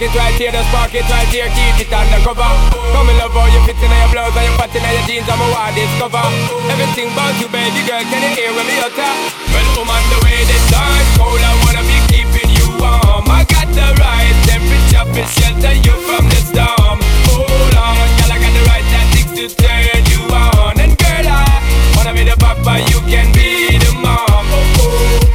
to 0.02 0.08
talk 0.08 0.18
it 0.18 0.18
right 0.18 0.36
here 0.42 0.52
The 0.52 0.64
spark 0.70 0.94
it 0.96 1.06
right 1.10 1.30
here 1.30 1.50
Keep 1.54 1.86
it 1.86 1.94
undercover. 1.94 2.50
Come 2.94 3.10
in 3.10 3.18
love 3.22 3.34
how 3.38 3.46
you 3.54 3.62
fit 3.70 3.78
in 3.78 3.92
your 3.94 4.10
blouse 4.10 4.34
And 4.34 4.46
you 4.50 4.54
fat 4.58 4.74
in 4.74 4.82
your 4.82 5.04
jeans 5.06 5.30
I'm 5.30 5.42
a 5.42 5.48
wild 5.54 5.78
discover. 5.78 6.26
Everything 6.74 7.14
about 7.14 7.38
you 7.38 7.48
baby 7.54 7.82
girl 7.86 8.02
Can 8.10 8.22
you 8.26 8.32
hear 8.34 8.50
when 8.54 8.66
me 8.66 8.82
utter? 8.82 9.14
Well, 9.54 9.68
I'm 9.78 9.90
on 9.90 10.04
the 10.10 10.18
way 10.26 10.42
this 10.50 10.66
time 10.74 11.06
Cold, 11.22 11.38
I 11.38 11.54
wanna 11.66 11.84
be 11.86 11.98
keeping 12.10 12.50
you 12.50 12.68
warm. 12.82 13.30
I 13.30 13.46
got 13.46 13.70
the 13.70 13.88
right 14.02 14.36
temperature 14.50 15.06
For 15.06 15.26
shelter 15.38 15.76
you 15.86 15.94
from 16.10 16.26
the 16.34 16.40
storm. 16.50 16.98
Hold 17.30 17.76
on, 17.78 18.08
girl, 18.18 18.32
I 18.34 18.38
got 18.42 18.54
the 18.58 18.64
right 18.66 18.86
tactics 18.90 19.32
to 19.38 19.46
turn 19.54 20.02
you 20.10 20.22
on. 20.34 20.82
And 20.82 20.98
girl, 20.98 21.28
I 21.30 21.46
wanna 21.94 22.18
be 22.18 22.26
the 22.26 22.38
papa 22.42 22.82
You 22.90 23.00
can 23.06 23.30
be 23.38 23.78
the 23.78 23.92
mom. 24.02 24.50
Oh, 24.50 24.82
oh. 24.82 25.32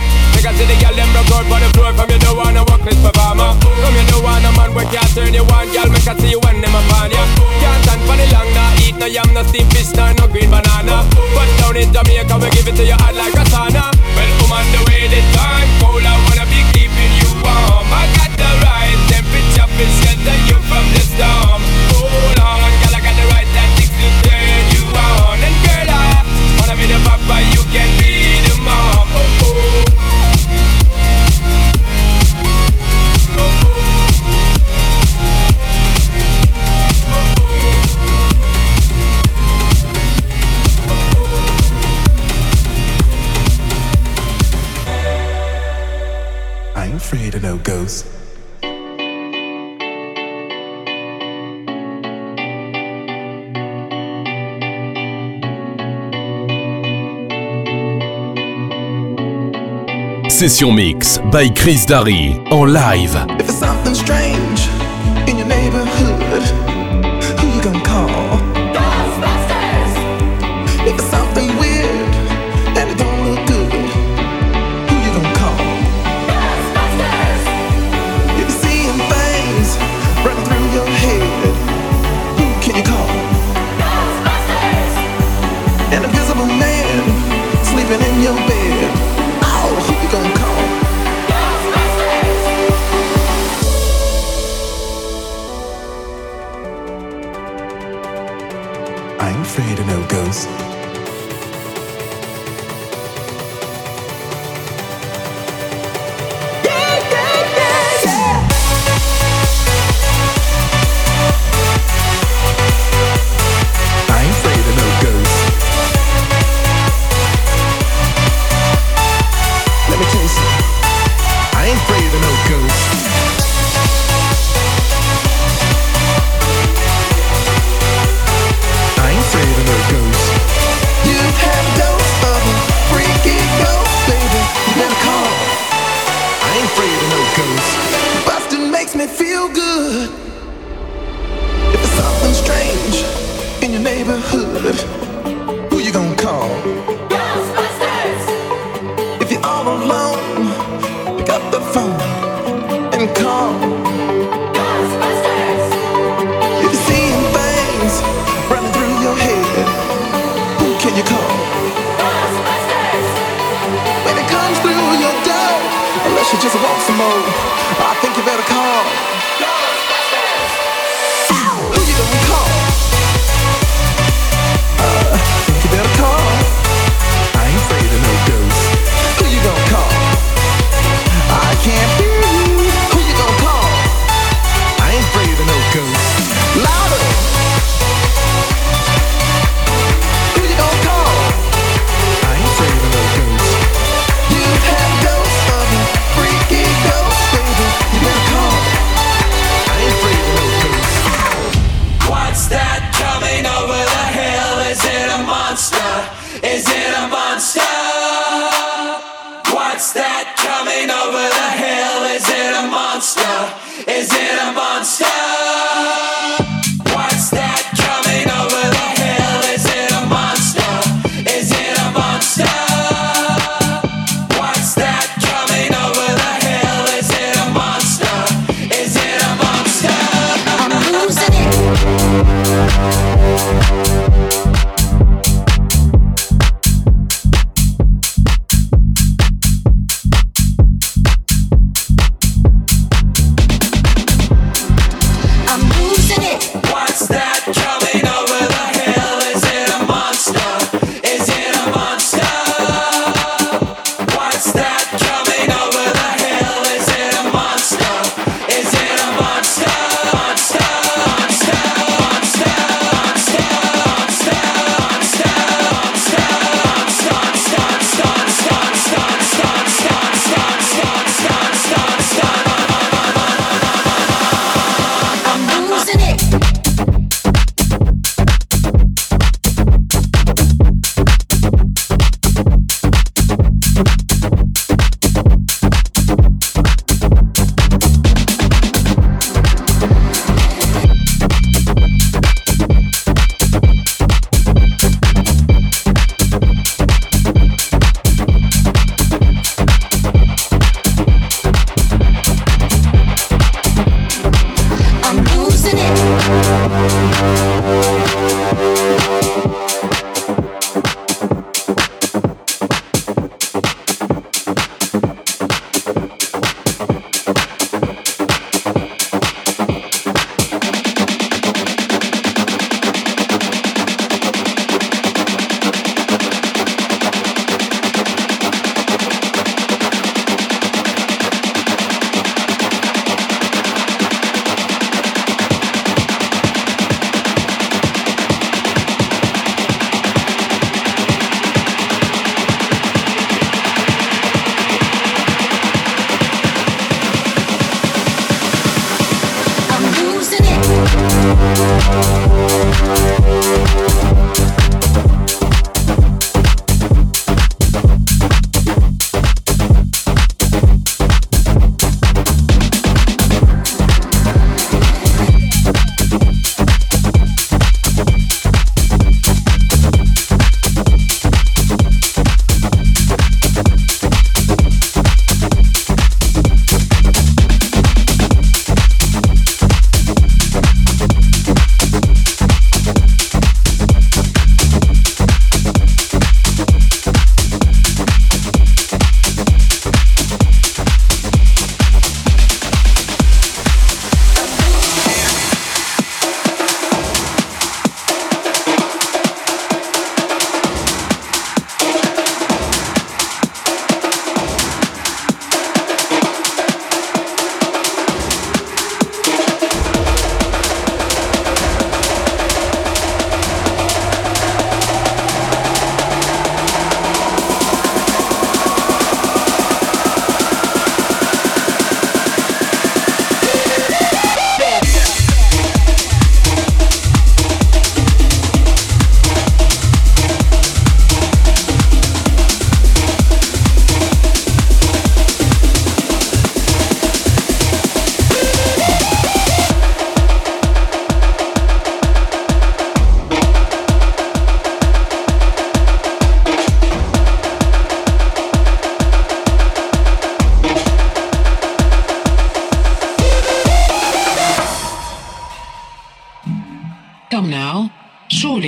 I 0.47 0.55
see 0.55 0.63
the 0.63 0.79
girl 0.79 0.95
them 0.95 1.11
broke 1.11 1.43
out 1.43 1.51
on 1.51 1.59
the 1.59 1.69
floor 1.75 1.93
From 1.99 2.07
you 2.07 2.19
don't 2.23 2.37
wanna 2.39 2.63
work 2.71 2.83
this 2.87 2.95
where 4.77 4.85
can't 4.93 5.09
turn 5.17 5.33
you 5.33 5.41
on 5.41 5.67
Girl, 5.73 5.89
make 5.89 6.07
I 6.07 6.15
see 6.21 6.31
you 6.37 6.41
when 6.45 6.61
them 6.61 6.77
upon 6.77 7.11
ya. 7.11 7.25
Can't 7.65 7.81
stand 7.83 8.03
for 8.05 8.17
the 8.21 8.27
long, 8.29 8.51
nah 8.53 8.85
Eat 8.85 8.97
no 9.01 9.07
yam, 9.09 9.33
no 9.33 9.43
steamed 9.49 9.73
fish, 9.73 9.97
no, 9.97 10.13
no 10.13 10.29
green 10.29 10.53
banana. 10.53 11.09
But 11.33 11.49
down 11.57 11.77
in 11.81 11.89
Jamaica, 11.93 12.37
we 12.37 12.49
give 12.53 12.69
it 12.69 12.77
to 12.77 12.85
you 12.85 12.99
hot 13.01 13.17
like 13.17 13.35
a 13.35 13.45
sauna. 13.49 13.89
Well, 14.15 14.53
on 14.53 14.67
the 14.77 14.81
way 14.87 15.09
this 15.09 15.27
time 15.35 15.66
Session 60.29 60.75
Mix 60.75 61.19
by 61.33 61.49
Chris 61.49 61.87
Darry 61.87 62.39
en 62.51 62.73
live. 62.73 63.15
If 63.39 63.49
it's 63.49 63.55
something 63.55 63.95
strange 63.95 64.76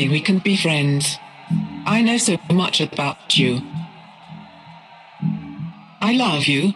we 0.08 0.20
can 0.20 0.38
be 0.38 0.56
friends. 0.56 1.18
I 1.86 2.02
know 2.02 2.18
so 2.18 2.36
much 2.50 2.80
about 2.80 3.38
you. 3.38 3.60
I 6.00 6.12
love 6.12 6.46
you. 6.46 6.74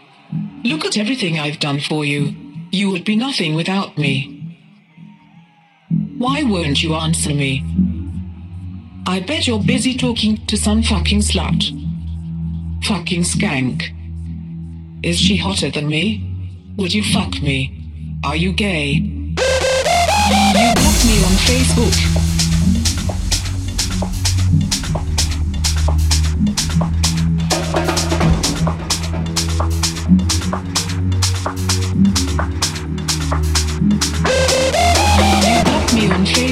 Look 0.65 0.85
at 0.85 0.97
everything 0.97 1.39
I've 1.39 1.59
done 1.59 1.81
for 1.81 2.05
you. 2.05 2.35
You 2.71 2.91
would 2.91 3.05
be 3.05 3.17
nothing 3.17 3.55
without 3.55 3.99
me. 3.99 4.57
Why 6.19 6.43
won't 6.45 6.83
you 6.83 6.95
answer 6.95 7.35
me? 7.35 7.65
I 9.07 9.21
bet 9.21 9.47
you're 9.47 9.63
busy 9.63 9.97
talking 9.97 10.47
to 10.47 10.57
some 10.57 10.83
fucking 10.83 11.21
slut. 11.21 11.63
Fucking 12.85 13.23
skank. 13.23 13.83
Is 15.03 15.19
she 15.19 15.37
hotter 15.37 15.71
than 15.71 15.89
me? 15.89 16.23
Would 16.77 16.95
you 16.95 17.03
fuck 17.03 17.43
me? 17.43 18.21
Are 18.25 18.37
you 18.37 18.53
gay? 18.53 19.23
Me 21.05 21.19
on 21.25 21.33
Facebook. 21.33 22.33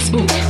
Facebook. 0.01 0.50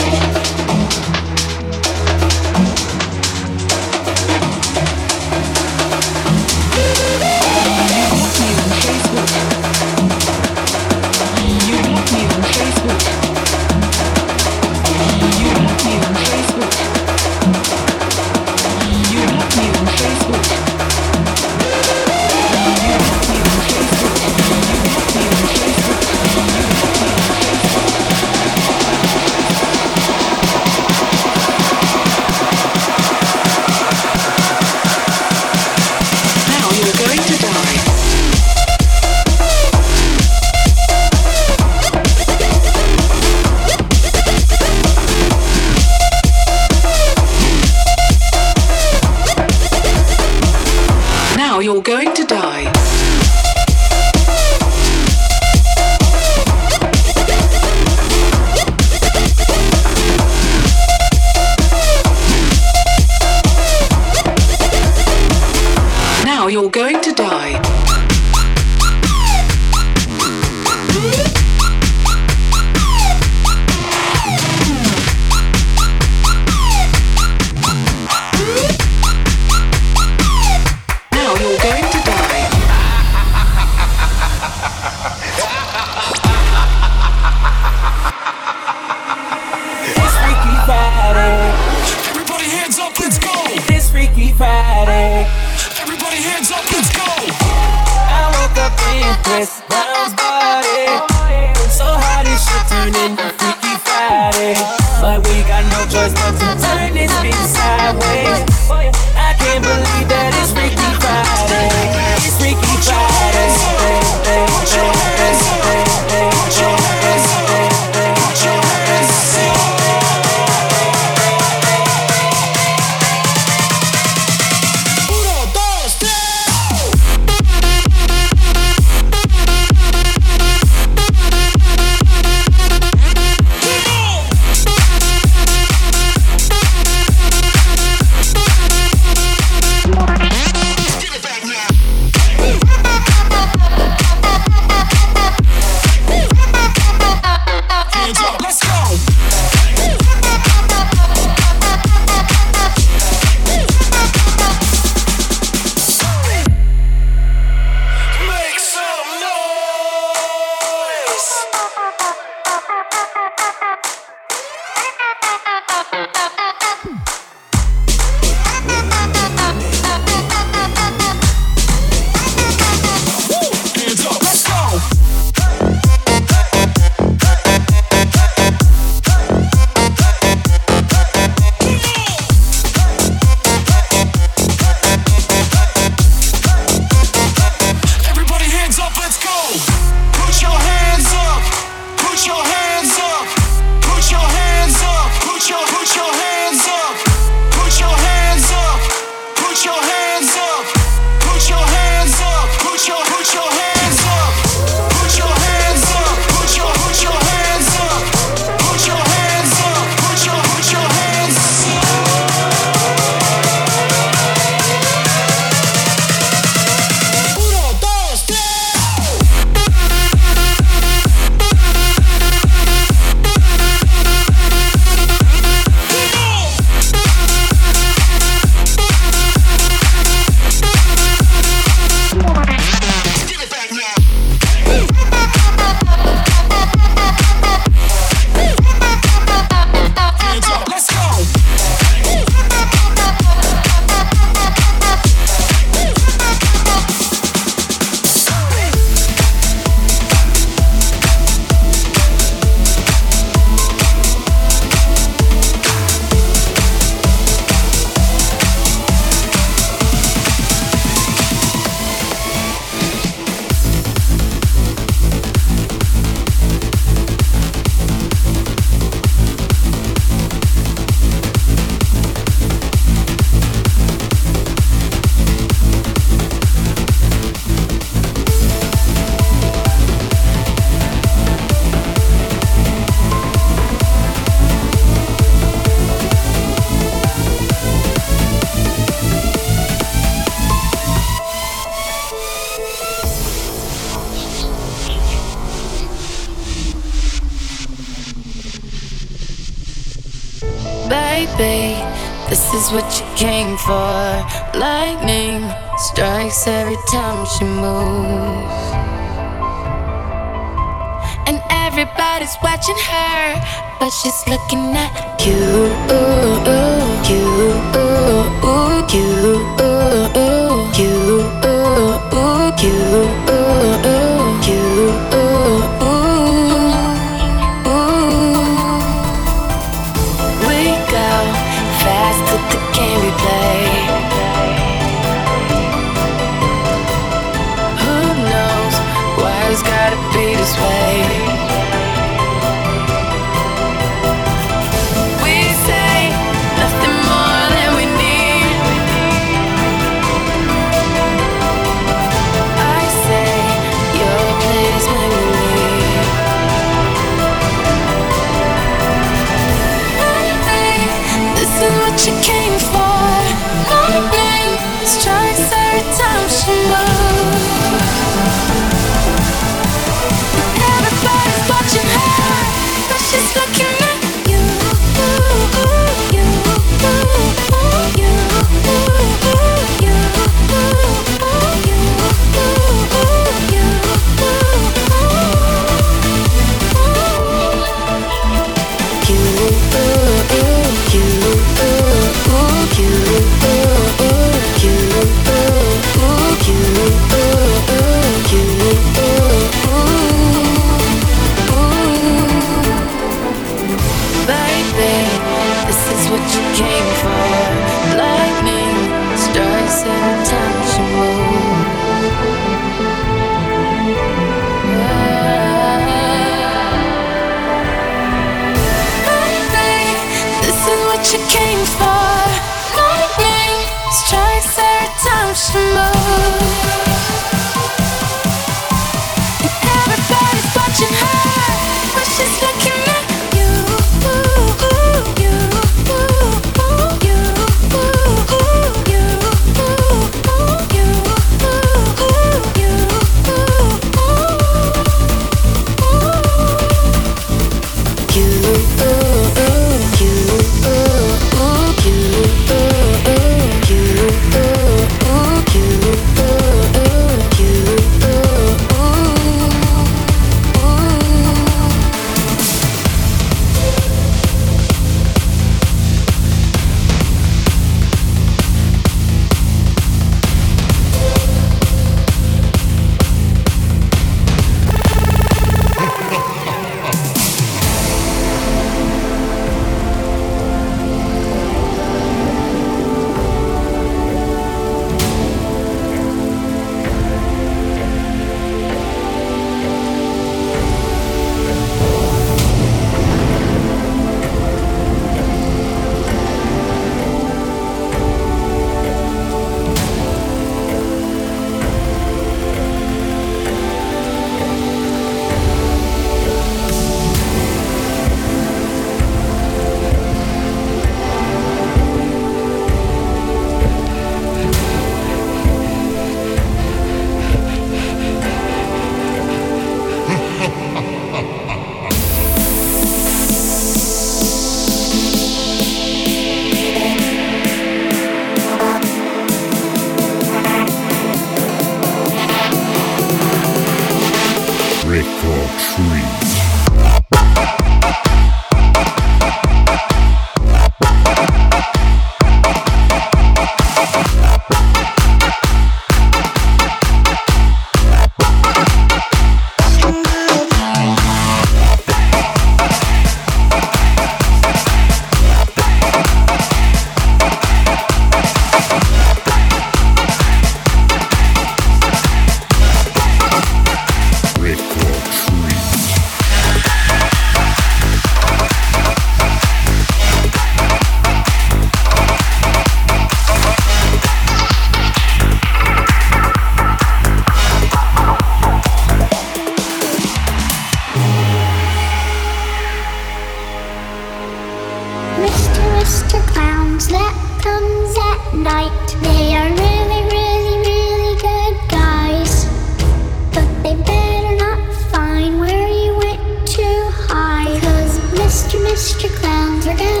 Went 599.79 600.00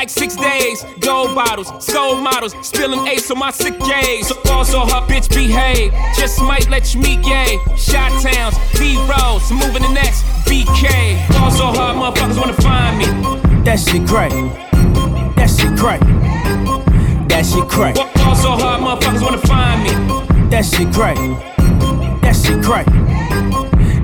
like 0.00 0.08
six 0.08 0.34
days. 0.34 0.82
Gold 1.00 1.34
bottles, 1.34 1.68
soul 1.84 2.16
models. 2.16 2.54
Spilling 2.66 3.06
ace 3.06 3.30
on 3.30 3.38
my 3.38 3.50
sick 3.50 3.78
days. 3.80 4.28
So 4.28 4.34
ball 4.44 4.64
so 4.64 4.80
hard, 4.80 5.10
bitch 5.10 5.28
behave. 5.28 5.92
Just 6.16 6.40
might 6.40 6.70
let 6.70 6.94
you 6.94 7.02
meet 7.02 7.22
gay. 7.22 7.58
Shot 7.76 8.10
towns, 8.22 8.56
B 8.78 8.96
rolls, 9.10 9.52
moving 9.52 9.82
the 9.82 9.92
Nets 9.92 10.22
BK. 10.48 10.84
Ball 11.34 11.50
so 11.50 11.66
hard, 11.66 11.96
motherfuckers 12.00 12.38
wanna 12.40 12.62
find 12.68 12.96
me. 12.96 13.04
That 13.64 13.78
shit 13.78 14.08
crack. 14.08 14.30
That 15.36 15.50
shit 15.50 15.76
crack. 15.78 16.00
That 17.28 17.44
shit 17.44 17.68
crack. 17.68 17.94
Ball 17.94 18.34
so 18.34 18.52
hard, 18.52 18.80
motherfuckers 18.80 19.22
wanna 19.22 19.46
find 19.52 19.82
me. 19.82 19.92
That 20.48 20.64
shit 20.64 20.90
crack. 20.94 21.16
That 22.22 22.34
shit 22.42 22.64
crack. 22.64 22.86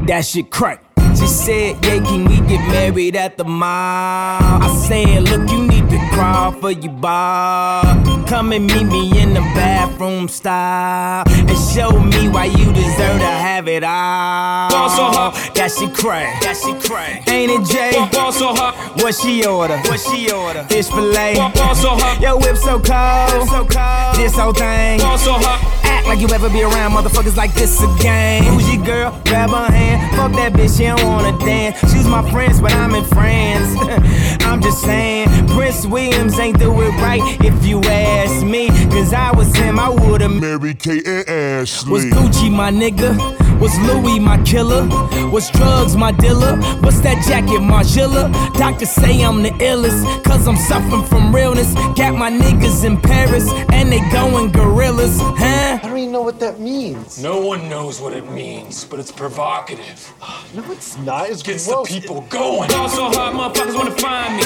That 0.07 0.27
shit 0.27 0.51
crack. 0.51 0.83
She 1.19 1.27
said, 1.27 1.83
Yeah, 1.83 2.05
can 2.05 2.27
we 2.27 2.37
get 2.47 2.61
married 2.69 3.17
at 3.17 3.39
the 3.39 3.45
mall? 3.45 3.67
I 3.71 4.85
said, 4.87 5.23
Look, 5.23 5.51
you 5.51 5.63
need 5.63 5.71
to 5.71 5.76
crawl 6.17 6.53
for 6.53 6.71
your 6.71 6.93
bar. 6.93 7.83
Come 8.27 8.53
and 8.53 8.67
meet 8.67 8.85
me 8.85 9.23
in 9.23 9.35
the 9.35 9.41
bathroom 9.55 10.29
style 10.29 11.25
and 11.29 11.59
show 11.75 11.91
me 11.91 12.29
why 12.29 12.47
you 12.47 12.73
deserve 12.73 13.21
to 13.21 13.33
have 13.47 13.69
it 13.69 13.85
all. 13.85 14.71
Ball 14.71 14.89
so 14.91 15.05
hard. 15.05 15.35
That 15.55 15.71
shit 15.71 15.95
crack. 15.95 16.43
That 16.43 16.57
shit 16.57 16.81
crack. 16.83 17.29
Ain't 17.29 17.53
it, 17.53 17.65
Jay? 17.71 17.93
Ball 18.13 18.33
so 18.33 18.55
hard. 18.55 18.75
What 19.01 19.15
she 19.15 19.47
order? 19.47 19.77
What 19.79 20.01
she 20.01 20.31
order? 20.33 20.65
Fish 20.65 20.89
fillet. 20.89 21.37
Ball 21.37 21.75
so 21.75 21.91
hard. 21.91 22.21
Yo, 22.21 22.37
whip 22.39 22.57
so 22.57 22.81
cold. 22.81 23.49
So 23.49 23.63
cold. 23.69 24.17
This 24.17 24.35
whole 24.35 24.55
thing. 24.55 24.99
Ball 25.01 25.19
so. 25.19 25.35
Uh-huh. 25.35 25.77
Act 25.85 26.07
like 26.09 26.21
you 26.21 26.29
ever 26.35 26.51
be 26.51 26.63
around 26.63 26.93
motherfuckers 26.93 27.37
like 27.37 27.55
this 27.55 27.81
again. 27.83 28.43
Who's 28.45 28.69
your 28.75 28.85
girl? 28.85 29.11
Grab 29.27 29.51
her 29.51 29.73
hand. 29.73 30.17
Fuck 30.17 30.33
that 30.33 30.53
bitch, 30.53 30.77
she 30.77 30.85
don't 30.85 31.05
wanna 31.07 31.39
dance. 31.45 31.79
She's 31.93 32.07
my 32.07 32.29
friends, 32.31 32.61
but 32.61 32.73
I'm 32.73 32.95
in 32.95 33.05
France. 33.05 33.71
I'm 34.57 34.63
just 34.63 34.81
saying, 34.81 35.29
Prince 35.49 35.85
Williams 35.85 36.39
ain't 36.39 36.59
do 36.59 36.73
it 36.81 36.89
right 37.03 37.21
if 37.45 37.67
you 37.67 37.79
ask 37.83 38.43
me. 38.43 38.69
Cause 38.89 39.13
I 39.13 39.31
was 39.37 39.55
him, 39.55 39.79
I 39.79 39.91
would've 39.91 40.33
married 40.33 40.79
Kate 40.79 41.07
and 41.07 41.29
Ashley. 41.29 41.93
Was 41.93 42.05
Gucci 42.07 42.51
my 42.51 42.71
nigga? 42.71 43.13
Was 43.61 43.79
Louis 43.81 44.19
my 44.19 44.43
killer? 44.45 44.87
Was 45.31 45.51
drugs 45.51 45.95
my 45.97 46.13
dealer? 46.13 46.57
What's 46.81 47.01
that 47.01 47.23
jacket, 47.27 47.61
Margiela? 47.61 48.33
Doctors 48.55 48.91
say 48.91 49.23
I'm 49.23 49.43
the 49.43 49.51
illest, 49.51 50.25
cause 50.25 50.47
I'm 50.47 50.57
suffering 50.57 51.05
from 51.05 51.35
realness. 51.35 51.73
Got 51.97 52.17
my 52.17 52.31
niggas 52.31 52.85
in 52.85 52.99
Paris, 53.01 53.51
and 53.73 53.91
they 53.93 54.01
going 54.11 54.53
gorillas, 54.53 55.19
huh? 55.21 55.81
I 55.83 55.87
don't 55.87 55.99
even 55.99 56.13
know 56.13 56.23
what 56.23 56.39
that 56.41 56.61
means. 56.61 57.23
No 57.23 57.41
one 57.41 57.69
knows 57.69 58.01
what 58.01 58.13
it 58.15 58.31
means, 58.31 58.85
but 58.85 59.01
it's 59.01 59.13
provocative. 59.13 60.15
No, 60.55 60.63
it's 60.73 60.97
not. 60.99 61.29
It's 61.29 61.43
Gets 61.43 61.67
gross. 61.67 61.89
the 61.89 62.01
people 62.01 62.23
going. 62.31 62.71
Ball 62.71 62.89
so 62.89 63.11
hard, 63.11 63.35
motherfuckers 63.35 63.75
wanna 63.75 63.91
find 63.91 64.37
me. 64.37 64.46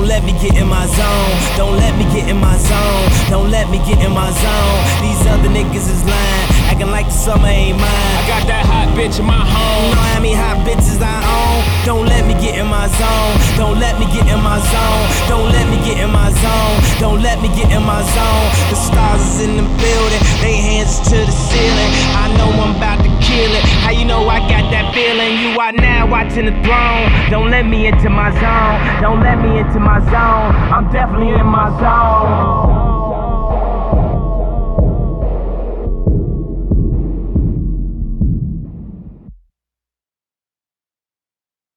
Don't 0.00 0.08
let 0.08 0.24
me 0.24 0.32
get 0.32 0.56
in 0.56 0.66
my 0.66 0.86
zone. 0.86 1.56
Don't 1.58 1.76
let 1.76 1.94
me 1.98 2.04
get 2.04 2.26
in 2.30 2.38
my 2.38 2.56
zone. 2.56 3.10
Don't 3.28 3.50
let 3.50 3.68
me 3.68 3.76
get 3.84 4.02
in 4.02 4.10
my 4.12 4.30
zone. 4.30 4.80
These 5.04 5.26
other 5.26 5.50
niggas 5.50 5.92
is 5.92 6.02
lying, 6.04 6.48
acting 6.72 6.90
like 6.90 7.04
the 7.04 7.12
summer 7.12 7.48
ain't 7.48 7.76
mine. 7.76 7.84
I 7.84 8.24
got 8.26 8.46
that 8.46 8.64
hot 8.64 8.96
bitch 8.96 9.20
in 9.20 9.26
my 9.26 9.44
home. 9.44 9.90
You 9.90 9.94
know 9.94 10.00
how 10.00 10.20
many 10.20 10.32
hot 10.32 10.56
bitches 10.66 11.02
I 11.04 11.20
own? 11.20 11.39
Don't 11.84 12.06
let 12.06 12.26
me 12.26 12.34
get 12.34 12.58
in 12.58 12.66
my 12.66 12.86
zone. 12.88 13.34
Don't 13.56 13.80
let 13.80 13.98
me 13.98 14.04
get 14.12 14.28
in 14.28 14.40
my 14.42 14.60
zone. 14.60 15.04
Don't 15.28 15.50
let 15.50 15.66
me 15.70 15.76
get 15.84 15.98
in 15.98 16.10
my 16.10 16.30
zone. 16.30 16.76
Don't 17.00 17.22
let 17.22 17.40
me 17.40 17.48
get 17.48 17.72
in 17.72 17.82
my 17.82 18.02
zone. 18.02 18.48
The 18.68 18.76
stars 18.76 19.20
is 19.22 19.48
in 19.48 19.56
the 19.56 19.62
building. 19.62 20.22
They 20.44 20.56
hands 20.60 21.00
to 21.08 21.16
the 21.16 21.32
ceiling. 21.32 21.90
I 22.20 22.28
know 22.36 22.50
I'm 22.52 22.76
about 22.76 23.00
to 23.00 23.10
kill 23.24 23.52
it. 23.56 23.64
How 23.80 23.90
you 23.90 24.04
know 24.04 24.28
I 24.28 24.40
got 24.40 24.70
that 24.70 24.92
feeling? 24.92 25.40
You 25.40 25.58
are 25.58 25.72
now 25.72 26.06
watching 26.06 26.44
the 26.44 26.56
throne. 26.62 27.30
Don't 27.30 27.50
let 27.50 27.64
me 27.64 27.86
into 27.86 28.10
my 28.10 28.30
zone. 28.30 29.00
Don't 29.00 29.20
let 29.20 29.40
me 29.40 29.58
into 29.58 29.80
my 29.80 30.00
zone. 30.00 30.52
I'm 30.74 30.92
definitely 30.92 31.32
in 31.32 31.46
my 31.46 31.70
zone. 31.80 32.89